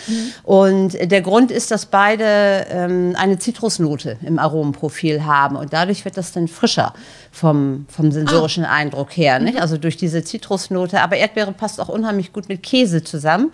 Und 0.44 0.92
der 1.00 1.22
Grund 1.22 1.50
ist, 1.50 1.72
dass 1.72 1.86
beide 1.86 2.66
ähm, 2.70 3.16
eine 3.18 3.40
Zitrusnote 3.40 4.18
im 4.24 4.40
Aromenprofil 4.40 5.24
haben 5.24 5.56
und 5.56 5.72
dadurch 5.72 6.04
wird 6.04 6.18
das 6.18 6.34
dann 6.34 6.50
frischer 6.50 6.94
vom, 7.32 7.86
vom 7.88 8.12
sensorischen 8.12 8.66
Ah. 8.66 8.74
Eindruck 8.74 9.16
her. 9.16 9.40
Nicht? 9.40 9.56
Mhm. 9.56 9.62
Also 9.62 9.78
durch 9.78 9.96
diese 9.96 10.22
Zitrusnote. 10.22 11.00
Aber 11.02 11.16
Erdbeere 11.16 11.54
passt 11.54 11.80
auch 11.80 11.88
unheimlich 11.88 12.34
gut 12.34 12.50
mit 12.50 12.62
Käse 12.62 13.06
zusammen. 13.06 13.54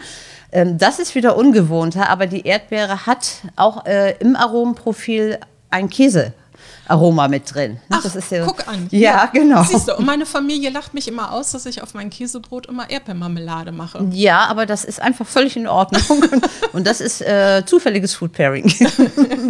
Ähm, 0.52 0.78
das 0.78 1.00
ist 1.00 1.16
wieder 1.16 1.38
ungewohnter, 1.38 2.10
aber 2.10 2.28
die 2.28 2.46
Erdbeere 2.46 3.06
hat 3.06 3.42
auch 3.56 3.86
äh, 3.86 4.16
im 4.20 4.36
Aromenprofil 4.36 5.40
ein 5.70 5.90
Käsearoma 5.90 7.28
mit 7.28 7.54
drin. 7.54 7.82
Ach, 7.90 8.02
das 8.02 8.16
ist 8.16 8.32
ja, 8.32 8.46
guck 8.46 8.66
an. 8.68 8.88
Ja, 8.92 9.26
genau. 9.34 9.64
Siehst 9.64 9.90
du, 9.90 9.96
und 9.96 10.06
meine 10.06 10.26
Familie 10.26 10.70
lacht 10.70 10.94
mich 10.94 11.08
immer 11.10 11.34
aus, 11.34 11.52
dass 11.52 11.66
ich 11.66 11.84
auf 11.84 11.94
mein 11.94 12.10
Käsebrot 12.10 12.68
immer 12.68 12.90
Erdbeermarmelade 12.90 13.74
mache. 13.74 14.08
Ja, 14.12 14.46
aber 14.46 14.66
das 14.66 14.86
ist 14.86 15.02
einfach 15.02 15.28
völlig 15.28 15.58
in 15.58 15.68
Ordnung. 15.68 16.24
Und 16.74 16.88
das 16.88 17.02
ist 17.02 17.22
äh, 17.22 17.64
zufälliges 17.66 18.14
Food 18.14 18.32
Pairing. 18.32 18.66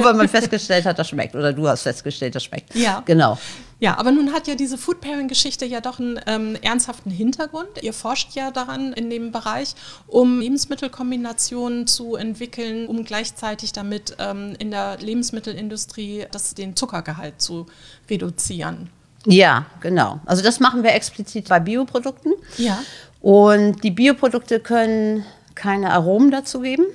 Weil 0.01 0.13
man 0.15 0.27
festgestellt 0.27 0.85
hat, 0.85 0.97
das 0.97 1.09
schmeckt. 1.09 1.35
Oder 1.35 1.53
du 1.53 1.67
hast 1.67 1.83
festgestellt, 1.83 2.33
das 2.35 2.43
schmeckt. 2.43 2.73
Ja. 2.73 3.03
Genau. 3.05 3.37
Ja, 3.79 3.99
aber 3.99 4.11
nun 4.11 4.33
hat 4.33 4.47
ja 4.47 4.55
diese 4.55 4.75
Food 4.75 5.01
Pairing-Geschichte 5.01 5.63
ja 5.63 5.81
doch 5.81 5.99
einen 5.99 6.19
ähm, 6.25 6.57
ernsthaften 6.63 7.11
Hintergrund. 7.11 7.67
Ihr 7.81 7.93
forscht 7.93 8.33
ja 8.33 8.49
daran 8.49 8.91
in 8.93 9.11
dem 9.11 9.31
Bereich, 9.31 9.75
um 10.07 10.39
Lebensmittelkombinationen 10.39 11.85
zu 11.85 12.15
entwickeln, 12.15 12.87
um 12.87 13.03
gleichzeitig 13.03 13.73
damit 13.73 14.15
ähm, 14.17 14.55
in 14.57 14.71
der 14.71 14.97
Lebensmittelindustrie 14.97 16.25
das, 16.31 16.55
den 16.55 16.75
Zuckergehalt 16.75 17.39
zu 17.39 17.67
reduzieren. 18.09 18.89
Ja, 19.27 19.67
genau. 19.79 20.21
Also 20.25 20.41
das 20.41 20.59
machen 20.59 20.81
wir 20.81 20.93
explizit 20.93 21.47
bei 21.47 21.59
Bioprodukten. 21.59 22.33
Ja. 22.57 22.79
Und 23.21 23.83
die 23.83 23.91
Bioprodukte 23.91 24.59
können 24.59 25.23
keine 25.53 25.91
Aromen 25.91 26.31
dazu 26.31 26.61
geben. 26.61 26.85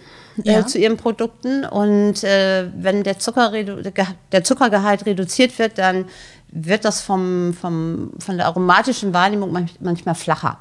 Ja. 0.42 0.60
Äh, 0.60 0.66
zu 0.66 0.78
ihren 0.78 0.96
Produkten 0.96 1.66
und 1.66 2.24
äh, 2.24 2.70
wenn 2.74 3.02
der, 3.04 3.16
Ge- 3.16 4.06
der 4.32 4.44
Zuckergehalt 4.44 5.04
reduziert 5.04 5.58
wird, 5.58 5.76
dann 5.76 6.06
wird 6.52 6.84
das 6.84 7.00
vom, 7.00 7.54
vom, 7.58 8.12
von 8.18 8.36
der 8.36 8.46
aromatischen 8.46 9.12
Wahrnehmung 9.12 9.52
manch, 9.52 9.72
manchmal 9.80 10.14
flacher. 10.14 10.58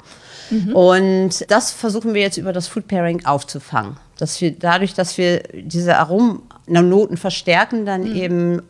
Und 0.74 1.50
das 1.50 1.70
versuchen 1.70 2.14
wir 2.14 2.20
jetzt 2.20 2.36
über 2.36 2.52
das 2.52 2.68
Food 2.68 2.86
Pairing 2.86 3.24
aufzufangen. 3.24 3.96
Dass 4.18 4.40
wir 4.40 4.52
dadurch, 4.52 4.92
dass 4.94 5.16
wir 5.16 5.42
diese 5.54 5.96
Aromennoten 5.96 7.16
verstärken, 7.16 7.86
dann 7.86 8.14
eben 8.14 8.62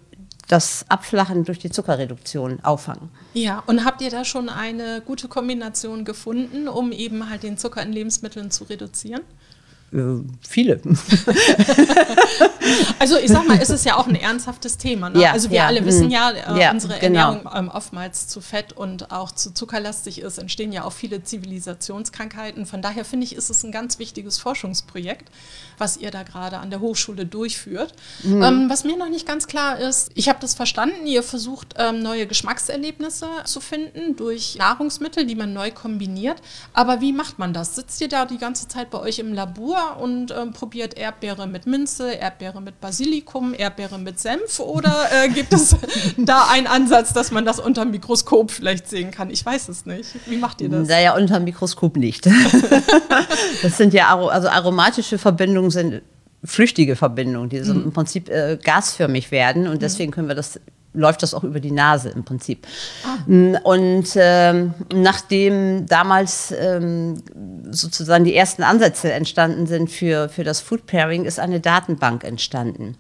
das 0.49 0.85
Abflachen 0.89 1.45
durch 1.45 1.59
die 1.59 1.71
Zuckerreduktion 1.71 2.61
auffangen. 2.63 3.09
Ja, 3.35 3.63
und 3.67 3.85
habt 3.85 4.03
ihr 4.03 4.11
da 4.11 4.25
schon 4.25 4.49
eine 4.49 5.01
gute 5.01 5.29
Kombination 5.29 6.05
gefunden, 6.05 6.69
um 6.69 6.93
eben 6.93 7.31
halt 7.31 7.43
den 7.43 7.57
Zucker 7.57 7.83
in 7.83 7.93
Lebensmitteln 7.93 8.51
zu 8.51 8.65
reduzieren? 8.65 9.23
Äh, 9.93 10.23
viele. 10.49 10.81
Also 12.99 13.19
ich 13.19 13.31
sag 13.31 13.47
mal, 13.49 13.59
es 13.61 13.71
ist 13.71 13.85
ja 13.85 13.97
auch 13.97 14.07
ein 14.07 14.15
ernsthaftes 14.15 14.79
Thema. 14.79 15.11
Ne? 15.11 15.21
Ja, 15.21 15.33
also 15.33 15.51
wir 15.51 15.59
ja, 15.59 15.67
alle 15.67 15.85
wissen 15.85 16.11
ja, 16.11 16.31
äh, 16.31 16.61
Ja, 16.61 16.71
unsere 16.71 16.99
genau. 16.99 17.33
Ernährung 17.33 17.51
ähm, 17.53 17.69
oftmals 17.69 18.29
zu 18.29 18.41
fett 18.41 18.73
und 18.73 19.11
auch 19.11 19.33
zu 19.33 19.53
zuckerlastig 19.53 20.21
ist, 20.21 20.39
entstehen 20.39 20.73
ja 20.73 20.85
auch 20.85 20.93
viele 20.93 21.23
Zivilisationskrankheiten. 21.23 22.65
Von 22.65 22.81
daher 22.81 23.05
finde 23.05 23.25
ich, 23.25 23.35
ist 23.35 23.51
es 23.51 23.65
ein 23.65 23.73
ganz 23.73 23.99
wichtiges 23.99 24.39
Forschungsprojekt, 24.39 25.29
was 25.79 25.97
ihr 25.97 26.11
da 26.13 26.23
gerade 26.23 26.59
an 26.59 26.71
der 26.71 26.81
Hochschule 26.81 27.27
durchführt. 27.27 27.93
Mhm. 28.23 28.43
Ähm, 28.43 28.71
was 28.71 28.85
mir 28.85 28.97
noch 28.97 29.09
nicht 29.09 29.27
ganz 29.27 29.49
klar 29.49 29.79
ist, 29.79 30.11
ich 30.15 30.29
habe 30.29 30.39
das 30.41 30.55
verstanden, 30.55 31.07
ihr 31.07 31.25
versucht 31.25 31.75
ähm, 31.79 32.01
neue 32.01 32.27
Geschmackserlebnisse 32.27 33.27
zu 33.45 33.61
finden 33.61 34.15
durch 34.17 34.57
Nahrungsmittel, 34.59 35.27
die 35.27 35.35
man 35.35 35.53
neu 35.53 35.73
kombiniert. 35.73 36.41
Aber 36.73 37.01
wie 37.01 37.13
macht 37.13 37.39
man 37.41 37.53
das? 37.53 37.75
Sitzt 37.75 38.01
ihr 38.01 38.09
da 38.09 38.27
die 38.27 38.39
ganze 38.39 38.69
Zeit 38.69 38.91
bei 38.91 39.01
euch 39.01 39.19
im 39.19 39.35
Labor 39.35 39.82
und 39.91 40.31
ähm, 40.31 40.53
probiert 40.53 40.97
Erdbeere 40.97 41.47
mit 41.47 41.67
Minze, 41.67 42.13
Erdbeere 42.13 42.61
mit 42.61 42.81
Basilikum, 42.81 43.55
Erdbeere 43.55 43.99
mit 43.99 44.19
Senf 44.19 44.61
oder 44.61 45.09
äh, 45.13 45.29
gibt 45.29 45.53
es 45.53 45.77
da 46.17 46.49
einen 46.51 46.67
Ansatz, 46.67 47.13
dass 47.13 47.31
man 47.31 47.45
das 47.45 47.61
unter 47.61 47.85
dem 47.85 47.91
Mikroskop 47.91 48.51
vielleicht 48.51 48.89
sehen 48.89 49.11
kann? 49.11 49.31
Ich 49.31 49.45
weiß 49.45 49.69
es 49.69 49.87
nicht. 49.87 50.11
Wie 50.27 50.37
macht 50.37 50.61
ihr 50.61 50.69
das? 50.69 50.89
Naja, 50.89 51.17
unter 51.17 51.39
dem 51.39 51.45
Mikroskop 51.45 51.97
nicht. 51.97 52.27
das 53.63 53.77
sind 53.77 53.95
ja, 53.95 54.17
also 54.17 54.49
aromatische 54.49 55.19
Verbindungen 55.19 55.71
sind 55.71 56.03
flüchtige 56.45 56.97
Verbindungen, 56.97 57.49
die 57.49 57.63
so 57.63 57.73
im 57.73 57.93
Prinzip 57.93 58.29
äh, 58.29 58.59
gasförmig 58.63 59.31
werden 59.31 59.69
und 59.69 59.83
deswegen 59.83 60.11
können 60.11 60.29
wir 60.29 60.35
das 60.35 60.59
läuft 60.95 61.23
das 61.23 61.35
auch 61.35 61.45
über 61.45 61.61
die 61.61 61.71
Nase 61.71 62.11
im 62.11 62.25
Prinzip. 62.25 62.67
Mm, 63.27 63.55
Und 63.63 64.09
ähm, 64.17 64.75
nachdem 64.95 65.87
damals 65.87 66.53
ähm, 66.59 67.23
sozusagen 67.71 68.25
die 68.25 68.35
ersten 68.37 68.63
Ansätze 68.63 69.13
entstanden 69.13 69.67
sind 69.67 69.91
für, 69.91 70.29
für 70.29 70.45
das 70.45 70.61
Food 70.61 70.87
Pairing, 70.87 71.25
ist 71.25 71.39
eine 71.41 71.61
Datenbank 71.61 72.25
entstanden. 72.25 72.97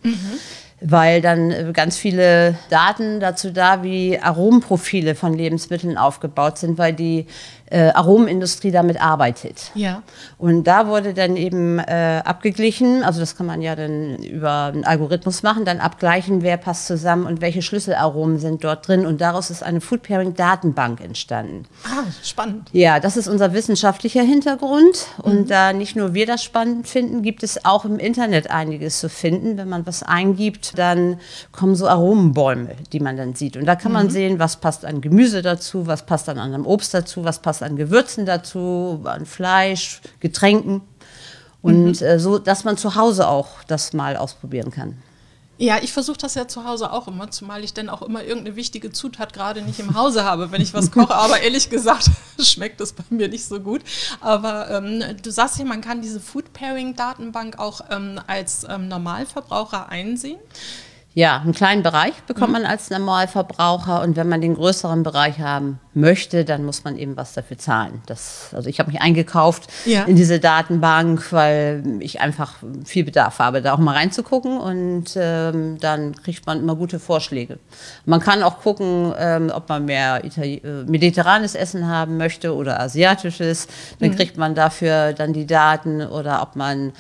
Weil 0.85 1.21
dann 1.21 1.73
ganz 1.73 1.97
viele 1.97 2.57
Daten 2.69 3.21
dazu 3.21 3.51
da, 3.53 3.85
wie 3.85 4.19
Aromenprofile 4.19 5.15
von 5.15 5.33
Lebensmitteln 5.33 5.97
aufgebaut 5.97 6.59
sind, 6.59 6.77
weil 6.77 6.93
die 6.93 7.27
äh, 7.73 7.91
Aromenindustrie 7.95 8.71
damit 8.71 9.01
arbeitet. 9.01 9.71
Ja. 9.75 10.03
Und 10.37 10.65
da 10.65 10.87
wurde 10.89 11.15
dann 11.15 11.37
eben 11.37 11.79
äh, 11.79 12.21
abgeglichen, 12.23 13.03
also 13.03 13.19
das 13.19 13.35
kann 13.35 13.47
man 13.47 13.63
ja 13.63 13.75
dann 13.75 14.17
über 14.19 14.65
einen 14.65 14.85
Algorithmus 14.85 15.43
machen, 15.43 15.65
dann 15.65 15.81
abgleichen, 15.81 16.43
wer 16.43 16.59
passt 16.59 16.87
zusammen 16.87 17.25
und 17.25 17.41
welche 17.41 17.63
Schlüsselaromen 17.63 18.39
sind 18.39 18.63
dort 18.63 18.87
drin. 18.87 19.07
Und 19.07 19.23
daraus 19.23 19.49
ist 19.49 19.63
eine 19.63 19.81
Food 19.81 20.03
Pairing 20.03 20.35
Datenbank 20.35 21.01
entstanden. 21.01 21.65
Ah, 21.85 22.05
spannend. 22.23 22.69
Ja, 22.73 23.01
das 23.01 23.17
ist 23.17 23.27
unser 23.27 23.55
wissenschaftlicher 23.55 24.23
Hintergrund. 24.23 25.07
Und 25.23 25.51
da 25.51 25.73
nicht 25.73 25.97
nur 25.97 26.13
wir 26.13 26.27
das 26.27 26.45
spannend 26.45 26.87
finden, 26.87 27.23
gibt 27.23 27.43
es 27.43 27.65
auch 27.65 27.87
im 27.87 27.99
Internet 27.99 28.51
einiges 28.51 29.01
zu 29.01 29.09
finden. 29.09 29.57
Wenn 29.57 29.71
man 29.71 29.87
was 29.87 30.03
eingibt, 30.03 30.79
dann 30.79 31.19
kommen 31.53 31.75
so 31.75 31.89
Aromenbäume, 31.89 32.77
die 32.93 33.01
man 33.01 33.17
dann 33.17 33.35
sieht. 33.35 33.57
Und 33.57 33.65
da 33.65 33.77
kann 33.77 33.93
man 33.93 34.11
sehen, 34.11 34.39
was 34.39 34.57
passt 34.57 34.85
an 34.85 35.01
Gemüse 35.01 35.41
dazu, 35.41 35.87
was 35.87 36.05
passt 36.05 36.29
an 36.29 36.39
anderem 36.39 36.67
Obst 36.67 36.93
dazu, 36.93 37.25
was 37.25 37.39
passt 37.39 37.62
an 37.63 37.77
Gewürzen 37.77 38.27
dazu, 38.27 39.01
an 39.05 39.27
Fleisch, 39.27 40.01
Getränken. 40.21 40.83
Und 41.63 42.03
äh, 42.03 42.19
so, 42.19 42.39
dass 42.39 42.65
man 42.65 42.77
zu 42.77 42.97
Hause 42.97 43.29
auch 43.29 43.63
das 43.69 43.93
mal 43.93 44.17
ausprobieren 44.17 44.71
kann. 44.71 44.99
Ja, 45.59 45.79
ich 45.81 45.93
versuche 45.93 46.19
das 46.19 46.35
ja 46.35 46.49
zu 46.49 46.65
Hause 46.65 46.93
auch 46.93 47.07
immer, 47.07 47.31
zumal 47.31 47.63
ich 47.63 47.73
dann 47.73 47.89
auch 47.89 48.03
immer 48.03 48.25
irgendeine 48.25 48.57
wichtige 48.57 48.91
Zutat 48.91 49.33
gerade 49.33 49.63
nicht 49.63 49.79
im 49.79 49.95
Hause 49.95 50.25
habe, 50.25 50.51
wenn 50.51 50.61
ich 50.61 50.75
was 50.75 50.91
koche. 50.91 51.15
Aber 51.15 51.41
ehrlich 51.41 51.71
gesagt 51.71 52.11
schmeckt 52.41 52.81
das 52.81 52.93
bei 52.93 53.05
mir 53.11 53.29
nicht 53.29 53.45
so 53.45 53.61
gut. 53.61 53.83
Aber 54.21 54.71
ähm, 54.71 55.05
du 55.23 55.31
sagst 55.31 55.59
ja, 55.61 55.65
man 55.65 55.81
kann 55.81 56.03
diese 56.03 56.19
Food 56.19 56.53
Pairing 56.53 56.97
Datenbank 56.97 57.61
auch 57.61 57.83
ähm, 57.91 58.19
als 58.27 58.67
ähm, 58.69 58.89
Normalverbraucher 58.89 59.89
einsehen. 59.89 60.41
Ja, 61.15 61.41
einen 61.41 61.53
kleinen 61.53 61.83
Bereich 61.83 62.15
bekommt 62.27 62.53
man 62.55 62.65
als 62.65 62.89
Normalverbraucher 62.89 64.01
und 64.01 64.17
wenn 64.17 64.31
man 64.31 64.41
den 64.41 64.55
größeren 64.55 65.03
Bereich 65.03 65.41
haben 65.41 65.79
möchte, 65.93 66.47
dann 66.47 66.65
muss 66.65 66.85
man 66.85 66.97
eben 66.97 67.19
was 67.19 67.35
dafür 67.35 67.59
zahlen. 67.59 68.01
Das, 68.07 68.49
also 68.55 68.71
ich 68.71 68.79
habe 68.79 68.91
mich 68.91 69.03
eingekauft 69.03 69.65
Ja. 69.85 70.05
in 70.05 70.17
diese 70.17 70.41
Datenbank, 70.41 71.31
weil 71.31 71.83
ich 72.01 72.23
einfach 72.23 72.55
viel 72.87 73.05
Bedarf 73.05 73.41
habe, 73.41 73.61
da 73.61 73.75
auch 73.75 73.79
mal 73.79 73.95
reinzugucken 73.95 74.59
und 74.59 75.05
ähm, 75.17 75.77
dann 75.81 76.15
kriegt 76.17 76.47
man 76.47 76.61
immer 76.61 76.77
gute 76.77 76.99
Vorschläge. 76.99 77.59
Man 78.07 78.21
kann 78.21 78.43
auch 78.43 78.61
gucken, 78.61 79.13
ähm, 79.19 79.53
ob 79.55 79.69
man 79.69 79.85
mehr 79.85 80.25
Itali 80.25 80.63
äh, 80.65 80.85
mediterranes 80.91 81.55
Essen 81.55 81.89
haben 81.89 82.17
möchte 82.17 82.55
oder 82.55 82.81
asiatisches. 82.81 83.69
Dann 84.01 84.17
kriegt 84.17 84.39
man 84.39 84.55
dafür 84.55 85.13
dann 85.13 85.35
die 85.35 85.47
Daten 85.47 86.01
oder 86.01 86.41
ob 86.41 86.57
man 86.57 86.93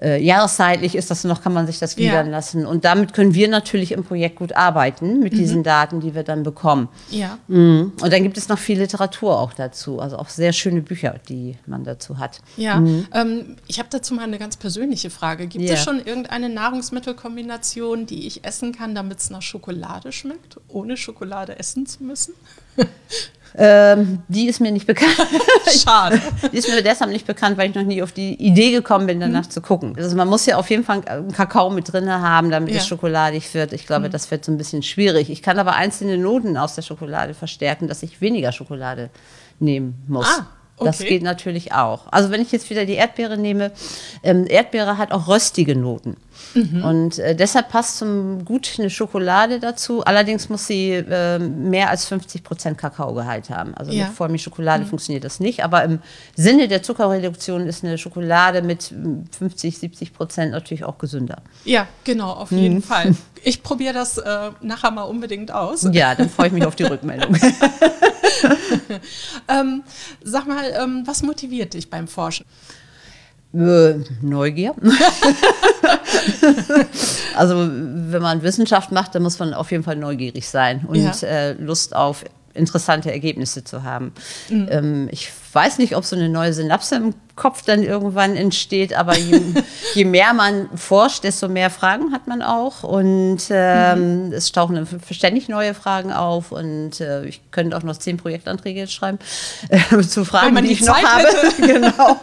äh, 0.00 0.22
jahreszeitlich 0.22 0.94
ist 0.94 1.10
das 1.10 1.24
noch, 1.24 1.42
kann 1.42 1.52
man 1.52 1.66
sich 1.66 1.78
das 1.78 1.92
Ja. 1.92 1.96
gliedern 1.96 2.30
lassen. 2.30 2.66
Und 2.66 2.84
damit 2.84 3.12
können 3.14 3.34
wir 3.34 3.48
natürlich 3.48 3.92
im 3.92 4.04
Projekt 4.04 4.36
gut 4.36 4.52
arbeiten 4.54 5.20
mit 5.20 5.32
diesen 5.32 5.62
Daten, 5.62 6.00
die 6.00 6.14
wir 6.14 6.22
dann 6.22 6.42
bekommen. 6.42 6.88
Ja. 7.10 7.38
Mhm. 7.48 7.92
Und 8.02 8.12
dann 8.12 8.22
gibt 8.22 8.36
es 8.36 8.48
noch 8.48 8.58
viel 8.58 8.78
Literatur 8.78 9.38
auch 9.40 9.52
dazu, 9.54 10.00
also 10.00 10.18
auch 10.18 10.28
sehr 10.28 10.52
schöne 10.52 10.82
Bücher, 10.82 11.18
die 11.28 11.56
man 11.66 11.84
dazu 11.84 12.18
hat. 12.18 12.40
Ja, 12.56 12.76
ähm, 13.14 13.56
ich 13.68 13.78
habe 13.78 13.88
dazu 13.90 14.14
mal 14.14 14.24
eine 14.24 14.38
ganz 14.38 14.56
persönliche 14.56 15.10
Frage. 15.10 15.46
Gibt 15.46 15.64
Ja. 15.64 15.74
es 15.74 15.82
schon 15.84 15.98
irgendeine 16.04 16.48
Nahrungsmittelkombination, 16.50 18.06
die 18.06 18.26
ich 18.26 18.44
essen 18.44 18.72
kann, 18.72 18.94
damit 18.94 19.18
es 19.20 19.30
nach 19.30 19.42
Schokolade 19.42 20.12
schmeckt, 20.12 20.58
ohne 20.68 20.96
Schokolade 20.96 21.58
essen 21.58 21.86
zu 21.86 22.02
müssen? 22.04 22.34
Ähm, 23.58 24.18
die 24.28 24.48
ist 24.48 24.60
mir 24.60 24.70
nicht 24.70 24.86
bekannt. 24.86 25.16
Schade. 25.82 26.20
Die 26.52 26.58
ist 26.58 26.68
mir 26.68 26.82
deshalb 26.82 27.10
nicht 27.10 27.26
bekannt, 27.26 27.56
weil 27.56 27.70
ich 27.70 27.74
noch 27.74 27.82
nie 27.84 28.02
auf 28.02 28.12
die 28.12 28.34
Idee 28.34 28.70
gekommen 28.70 29.06
bin, 29.06 29.18
danach 29.18 29.46
zu 29.46 29.60
gucken. 29.62 29.94
Also 29.96 30.14
man 30.14 30.28
muss 30.28 30.44
ja 30.46 30.56
auf 30.58 30.68
jeden 30.68 30.84
Fall 30.84 31.02
einen 31.06 31.32
Kakao 31.32 31.70
mit 31.70 31.90
drin 31.90 32.10
haben, 32.10 32.50
damit 32.50 32.70
Ja. 32.72 32.78
es 32.80 32.86
schokoladig 32.86 33.52
wird. 33.54 33.72
Ich 33.72 33.86
glaube, 33.86 34.10
das 34.10 34.30
wird 34.30 34.44
so 34.44 34.52
ein 34.52 34.58
bisschen 34.58 34.82
schwierig. 34.82 35.30
Ich 35.30 35.42
kann 35.42 35.58
aber 35.58 35.74
einzelne 35.74 36.18
Noten 36.18 36.56
aus 36.58 36.74
der 36.74 36.82
Schokolade 36.82 37.32
verstärken, 37.34 37.88
dass 37.88 38.02
ich 38.02 38.20
weniger 38.20 38.52
Schokolade 38.52 39.08
nehmen 39.58 40.02
muss. 40.06 40.26
Ah, 40.26 40.46
Das 40.78 41.00
okay. 41.00 41.08
geht 41.08 41.22
natürlich 41.22 41.72
auch. 41.72 42.02
Also 42.10 42.30
wenn 42.30 42.42
ich 42.42 42.52
jetzt 42.52 42.68
wieder 42.68 42.84
die 42.84 42.94
Erdbeere 42.94 43.38
nehme, 43.38 43.72
ähm, 44.22 44.46
Erdbeere 44.46 44.98
hat 44.98 45.10
auch 45.10 45.26
röstige 45.26 45.74
Noten. 45.74 46.16
Mhm. 46.54 46.84
Und 46.84 47.18
äh, 47.18 47.34
deshalb 47.34 47.70
passt 47.70 47.98
zum 47.98 48.44
gut 48.44 48.70
eine 48.78 48.90
Schokolade 48.90 49.58
dazu. 49.58 50.04
Allerdings 50.04 50.48
muss 50.48 50.66
sie 50.66 50.92
äh, 50.92 51.38
mehr 51.38 51.90
als 51.90 52.04
50 52.06 52.42
Prozent 52.44 52.78
Kakaogehalt 52.78 53.50
haben. 53.50 53.74
Also 53.74 53.92
Ja. 53.92 54.06
mit 54.06 54.14
Vollmilchschokolade 54.14 54.84
funktioniert 54.84 55.24
das 55.24 55.40
nicht. 55.40 55.64
Aber 55.64 55.82
im 55.84 56.00
Sinne 56.34 56.68
der 56.68 56.82
Zuckerreduktion 56.82 57.66
ist 57.66 57.84
eine 57.84 57.96
Schokolade 57.96 58.60
mit 58.62 58.92
mm, 58.92 59.24
50, 59.36 59.78
70 59.78 60.12
Prozent 60.12 60.52
natürlich 60.52 60.84
auch 60.84 60.98
gesünder. 60.98 61.42
Ja, 61.64 61.86
genau, 62.04 62.32
auf 62.32 62.52
jeden 62.52 62.82
Fall. 62.82 63.14
Ich 63.42 63.62
probiere 63.62 63.94
das 63.94 64.18
äh, 64.18 64.50
nachher 64.60 64.90
mal 64.90 65.04
unbedingt 65.04 65.52
aus. 65.52 65.86
Ja, 65.92 66.16
dann 66.16 66.28
freue 66.28 66.48
ich 66.48 66.52
mich 66.52 66.66
auf 66.66 66.74
die 66.74 66.82
Rückmeldung. 66.82 67.36
Ähm, 69.48 69.82
sag 70.24 70.46
mal, 70.46 70.64
ähm, 70.80 71.02
was 71.06 71.22
motiviert 71.22 71.74
dich 71.74 71.90
beim 71.90 72.08
Forschen? 72.08 72.46
Äh, 73.54 73.94
Neugier. 74.22 74.74
also 77.36 77.56
wenn 77.58 78.22
man 78.22 78.42
Wissenschaft 78.42 78.92
macht, 78.92 79.14
dann 79.14 79.22
muss 79.22 79.38
man 79.38 79.54
auf 79.54 79.70
jeden 79.70 79.84
Fall 79.84 79.96
neugierig 79.96 80.48
sein 80.48 80.84
und 80.86 80.96
Ja. 80.96 81.12
äh, 81.28 81.52
Lust 81.52 81.94
auf 81.94 82.24
interessante 82.54 83.12
Ergebnisse 83.12 83.64
zu 83.64 83.82
haben. 83.82 84.12
Mhm. 84.48 84.68
Ähm, 84.70 85.08
ich 85.10 85.30
weiß 85.56 85.78
nicht, 85.78 85.96
ob 85.96 86.04
so 86.04 86.14
eine 86.14 86.28
neue 86.28 86.52
Synapse 86.52 86.94
im 86.94 87.14
Kopf 87.34 87.62
dann 87.62 87.82
irgendwann 87.82 88.36
entsteht, 88.36 88.94
aber 88.94 89.16
je, 89.18 89.40
je 89.94 90.04
mehr 90.04 90.32
man 90.34 90.68
forscht, 90.76 91.24
desto 91.24 91.48
mehr 91.48 91.70
Fragen 91.70 92.12
hat 92.12 92.28
man 92.28 92.42
auch 92.42 92.82
und 92.84 93.38
ähm, 93.50 94.26
Mhm. 94.26 94.32
es 94.32 94.52
tauchen 94.52 94.76
dann 94.76 94.86
ständig 95.10 95.48
neue 95.48 95.74
Fragen 95.74 96.12
auf 96.12 96.52
und 96.52 97.00
äh, 97.00 97.24
ich 97.24 97.40
könnte 97.50 97.76
auch 97.76 97.82
noch 97.82 97.96
zehn 97.96 98.16
Projektanträge 98.18 98.80
jetzt 98.80 98.92
schreiben 98.92 99.18
äh, 99.68 100.00
zu 100.02 100.24
Fragen, 100.24 100.54
die, 100.56 100.62
die 100.62 100.72
ich 100.72 100.84
noch 100.84 101.02
habe. 101.02 101.26
genau. 101.58 102.16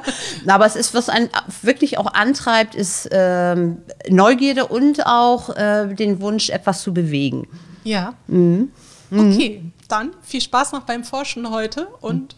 Aber 0.48 0.66
es 0.66 0.76
ist, 0.76 0.94
was 0.94 1.10
einen 1.10 1.30
wirklich 1.62 1.98
auch 1.98 2.14
antreibt, 2.14 2.76
ist 2.76 3.10
ähm, 3.12 3.78
Neugierde 4.10 4.68
und 4.68 5.06
auch 5.06 5.50
äh, 5.56 5.94
den 5.94 6.22
Wunsch, 6.22 6.50
etwas 6.50 6.82
zu 6.82 6.94
bewegen. 6.94 7.48
Ja. 7.84 8.14
Mhm. 8.28 8.72
Okay, 9.16 9.62
dann 9.90 10.12
viel 10.24 10.42
Spaß 10.42 10.72
noch 10.72 10.82
beim 10.82 11.04
Forschen 11.04 11.50
heute 11.52 11.88
und 12.02 12.36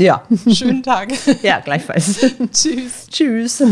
Ja, 0.00 0.22
schönen 0.50 0.82
Tag. 0.82 1.12
ja, 1.42 1.60
gleichfalls. 1.60 2.20
Tschüss. 2.52 3.06
Tschüss. 3.10 3.62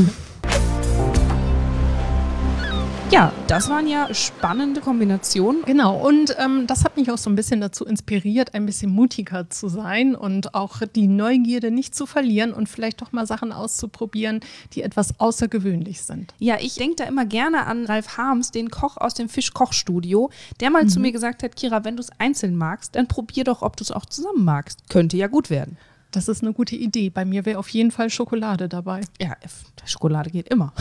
Ja, 3.10 3.32
das 3.46 3.70
waren 3.70 3.86
ja 3.86 4.12
spannende 4.12 4.82
Kombinationen. 4.82 5.62
Genau, 5.64 5.96
und 6.06 6.36
ähm, 6.38 6.66
das 6.66 6.84
hat 6.84 6.98
mich 6.98 7.10
auch 7.10 7.16
so 7.16 7.30
ein 7.30 7.34
bisschen 7.34 7.62
dazu 7.62 7.86
inspiriert, 7.86 8.52
ein 8.52 8.66
bisschen 8.66 8.90
mutiger 8.90 9.48
zu 9.48 9.68
sein 9.68 10.14
und 10.14 10.54
auch 10.54 10.82
die 10.94 11.06
Neugierde 11.06 11.70
nicht 11.70 11.94
zu 11.94 12.04
verlieren 12.04 12.52
und 12.52 12.68
vielleicht 12.68 13.00
doch 13.00 13.12
mal 13.12 13.26
Sachen 13.26 13.50
auszuprobieren, 13.50 14.40
die 14.74 14.82
etwas 14.82 15.18
außergewöhnlich 15.18 16.02
sind. 16.02 16.34
Ja, 16.38 16.56
ich 16.60 16.74
denke 16.74 16.96
da 16.96 17.04
immer 17.04 17.24
gerne 17.24 17.64
an 17.64 17.86
Ralf 17.86 18.18
Harms, 18.18 18.50
den 18.50 18.68
Koch 18.68 18.98
aus 18.98 19.14
dem 19.14 19.30
Fischkochstudio, 19.30 20.28
der 20.60 20.68
mal 20.68 20.86
zu 20.88 21.00
mir 21.00 21.12
gesagt 21.12 21.42
hat, 21.42 21.56
Kira, 21.56 21.86
wenn 21.86 21.96
du 21.96 22.02
es 22.02 22.10
einzeln 22.18 22.54
magst, 22.54 22.96
dann 22.96 23.08
probier 23.08 23.44
doch, 23.44 23.62
ob 23.62 23.78
du 23.78 23.84
es 23.84 23.90
auch 23.90 24.04
zusammen 24.04 24.44
magst. 24.44 24.90
Könnte 24.90 25.16
ja 25.16 25.28
gut 25.28 25.48
werden. 25.48 25.78
Das 26.10 26.26
ist 26.28 26.42
eine 26.42 26.54
gute 26.54 26.74
Idee. 26.74 27.10
Bei 27.10 27.24
mir 27.24 27.44
wäre 27.44 27.58
auf 27.58 27.68
jeden 27.68 27.90
Fall 27.90 28.08
Schokolade 28.08 28.68
dabei. 28.68 29.02
Ja, 29.20 29.36
Schokolade 29.84 30.30
geht 30.30 30.48
immer. 30.48 30.72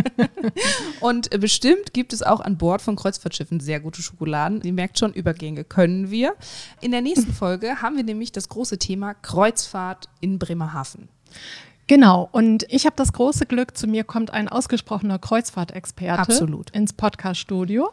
Und 1.00 1.28
bestimmt 1.38 1.92
gibt 1.92 2.12
es 2.14 2.22
auch 2.22 2.40
an 2.40 2.56
Bord 2.56 2.80
von 2.80 2.96
Kreuzfahrtschiffen 2.96 3.60
sehr 3.60 3.80
gute 3.80 4.00
Schokoladen. 4.00 4.62
Ihr 4.62 4.72
merkt 4.72 4.98
schon, 4.98 5.12
Übergänge 5.12 5.64
können 5.64 6.10
wir. 6.10 6.34
In 6.80 6.92
der 6.92 7.02
nächsten 7.02 7.32
Folge 7.34 7.82
haben 7.82 7.96
wir 7.96 8.04
nämlich 8.04 8.32
das 8.32 8.48
große 8.48 8.78
Thema 8.78 9.12
Kreuzfahrt 9.12 10.08
in 10.20 10.38
Bremerhaven. 10.38 11.08
Genau, 11.88 12.28
und 12.32 12.64
ich 12.70 12.86
habe 12.86 12.96
das 12.96 13.12
große 13.12 13.44
Glück, 13.44 13.76
zu 13.76 13.86
mir 13.86 14.04
kommt 14.04 14.30
ein 14.30 14.48
ausgesprochener 14.48 15.18
Kreuzfahrtexperte 15.18 16.20
Absolut. 16.20 16.70
ins 16.70 16.92
Podcast-Studio. 16.92 17.90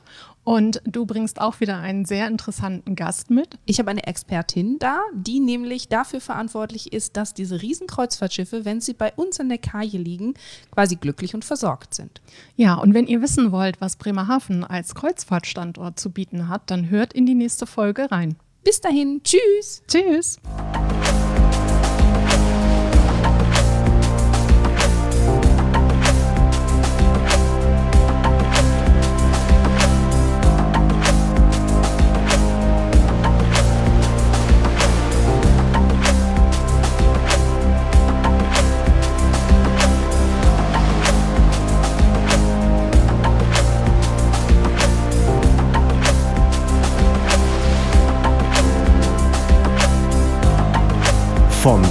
Und 0.50 0.82
du 0.84 1.06
bringst 1.06 1.40
auch 1.40 1.60
wieder 1.60 1.78
einen 1.78 2.06
sehr 2.06 2.26
interessanten 2.26 2.96
Gast 2.96 3.30
mit. 3.30 3.60
Ich 3.66 3.78
habe 3.78 3.92
eine 3.92 4.08
Expertin 4.08 4.80
da, 4.80 5.00
die 5.14 5.40
nämlich 5.40 5.90
dafür 5.90 6.22
verantwortlich 6.22 6.92
ist, 6.92 7.18
dass 7.18 7.36
diese 7.36 7.62
riesen 7.62 7.86
Kreuzfahrtschiffe, 7.86 8.66
wenn 8.66 8.82
sie 8.82 8.94
bei 8.94 9.14
uns 9.14 9.38
in 9.38 9.50
der 9.50 9.60
Kaje 9.60 10.00
liegen, 10.00 10.34
quasi 10.72 10.96
glücklich 10.96 11.36
und 11.36 11.46
versorgt 11.46 11.94
sind. 11.94 12.20
Ja, 12.56 12.74
und 12.74 12.96
wenn 12.96 13.06
ihr 13.06 13.22
wissen 13.22 13.52
wollt, 13.52 13.80
was 13.80 13.98
Bremerhaven 13.98 14.64
als 14.64 14.96
Kreuzfahrtstandort 14.96 16.00
zu 16.00 16.10
bieten 16.10 16.50
hat, 16.50 16.64
dann 16.72 16.90
hört 16.90 17.14
in 17.14 17.28
die 17.28 17.36
nächste 17.36 17.68
Folge 17.68 18.10
rein. 18.10 18.36
Bis 18.64 18.82
dahin, 18.82 19.22
tschüss! 19.24 19.84
Tschüss! 19.88 20.40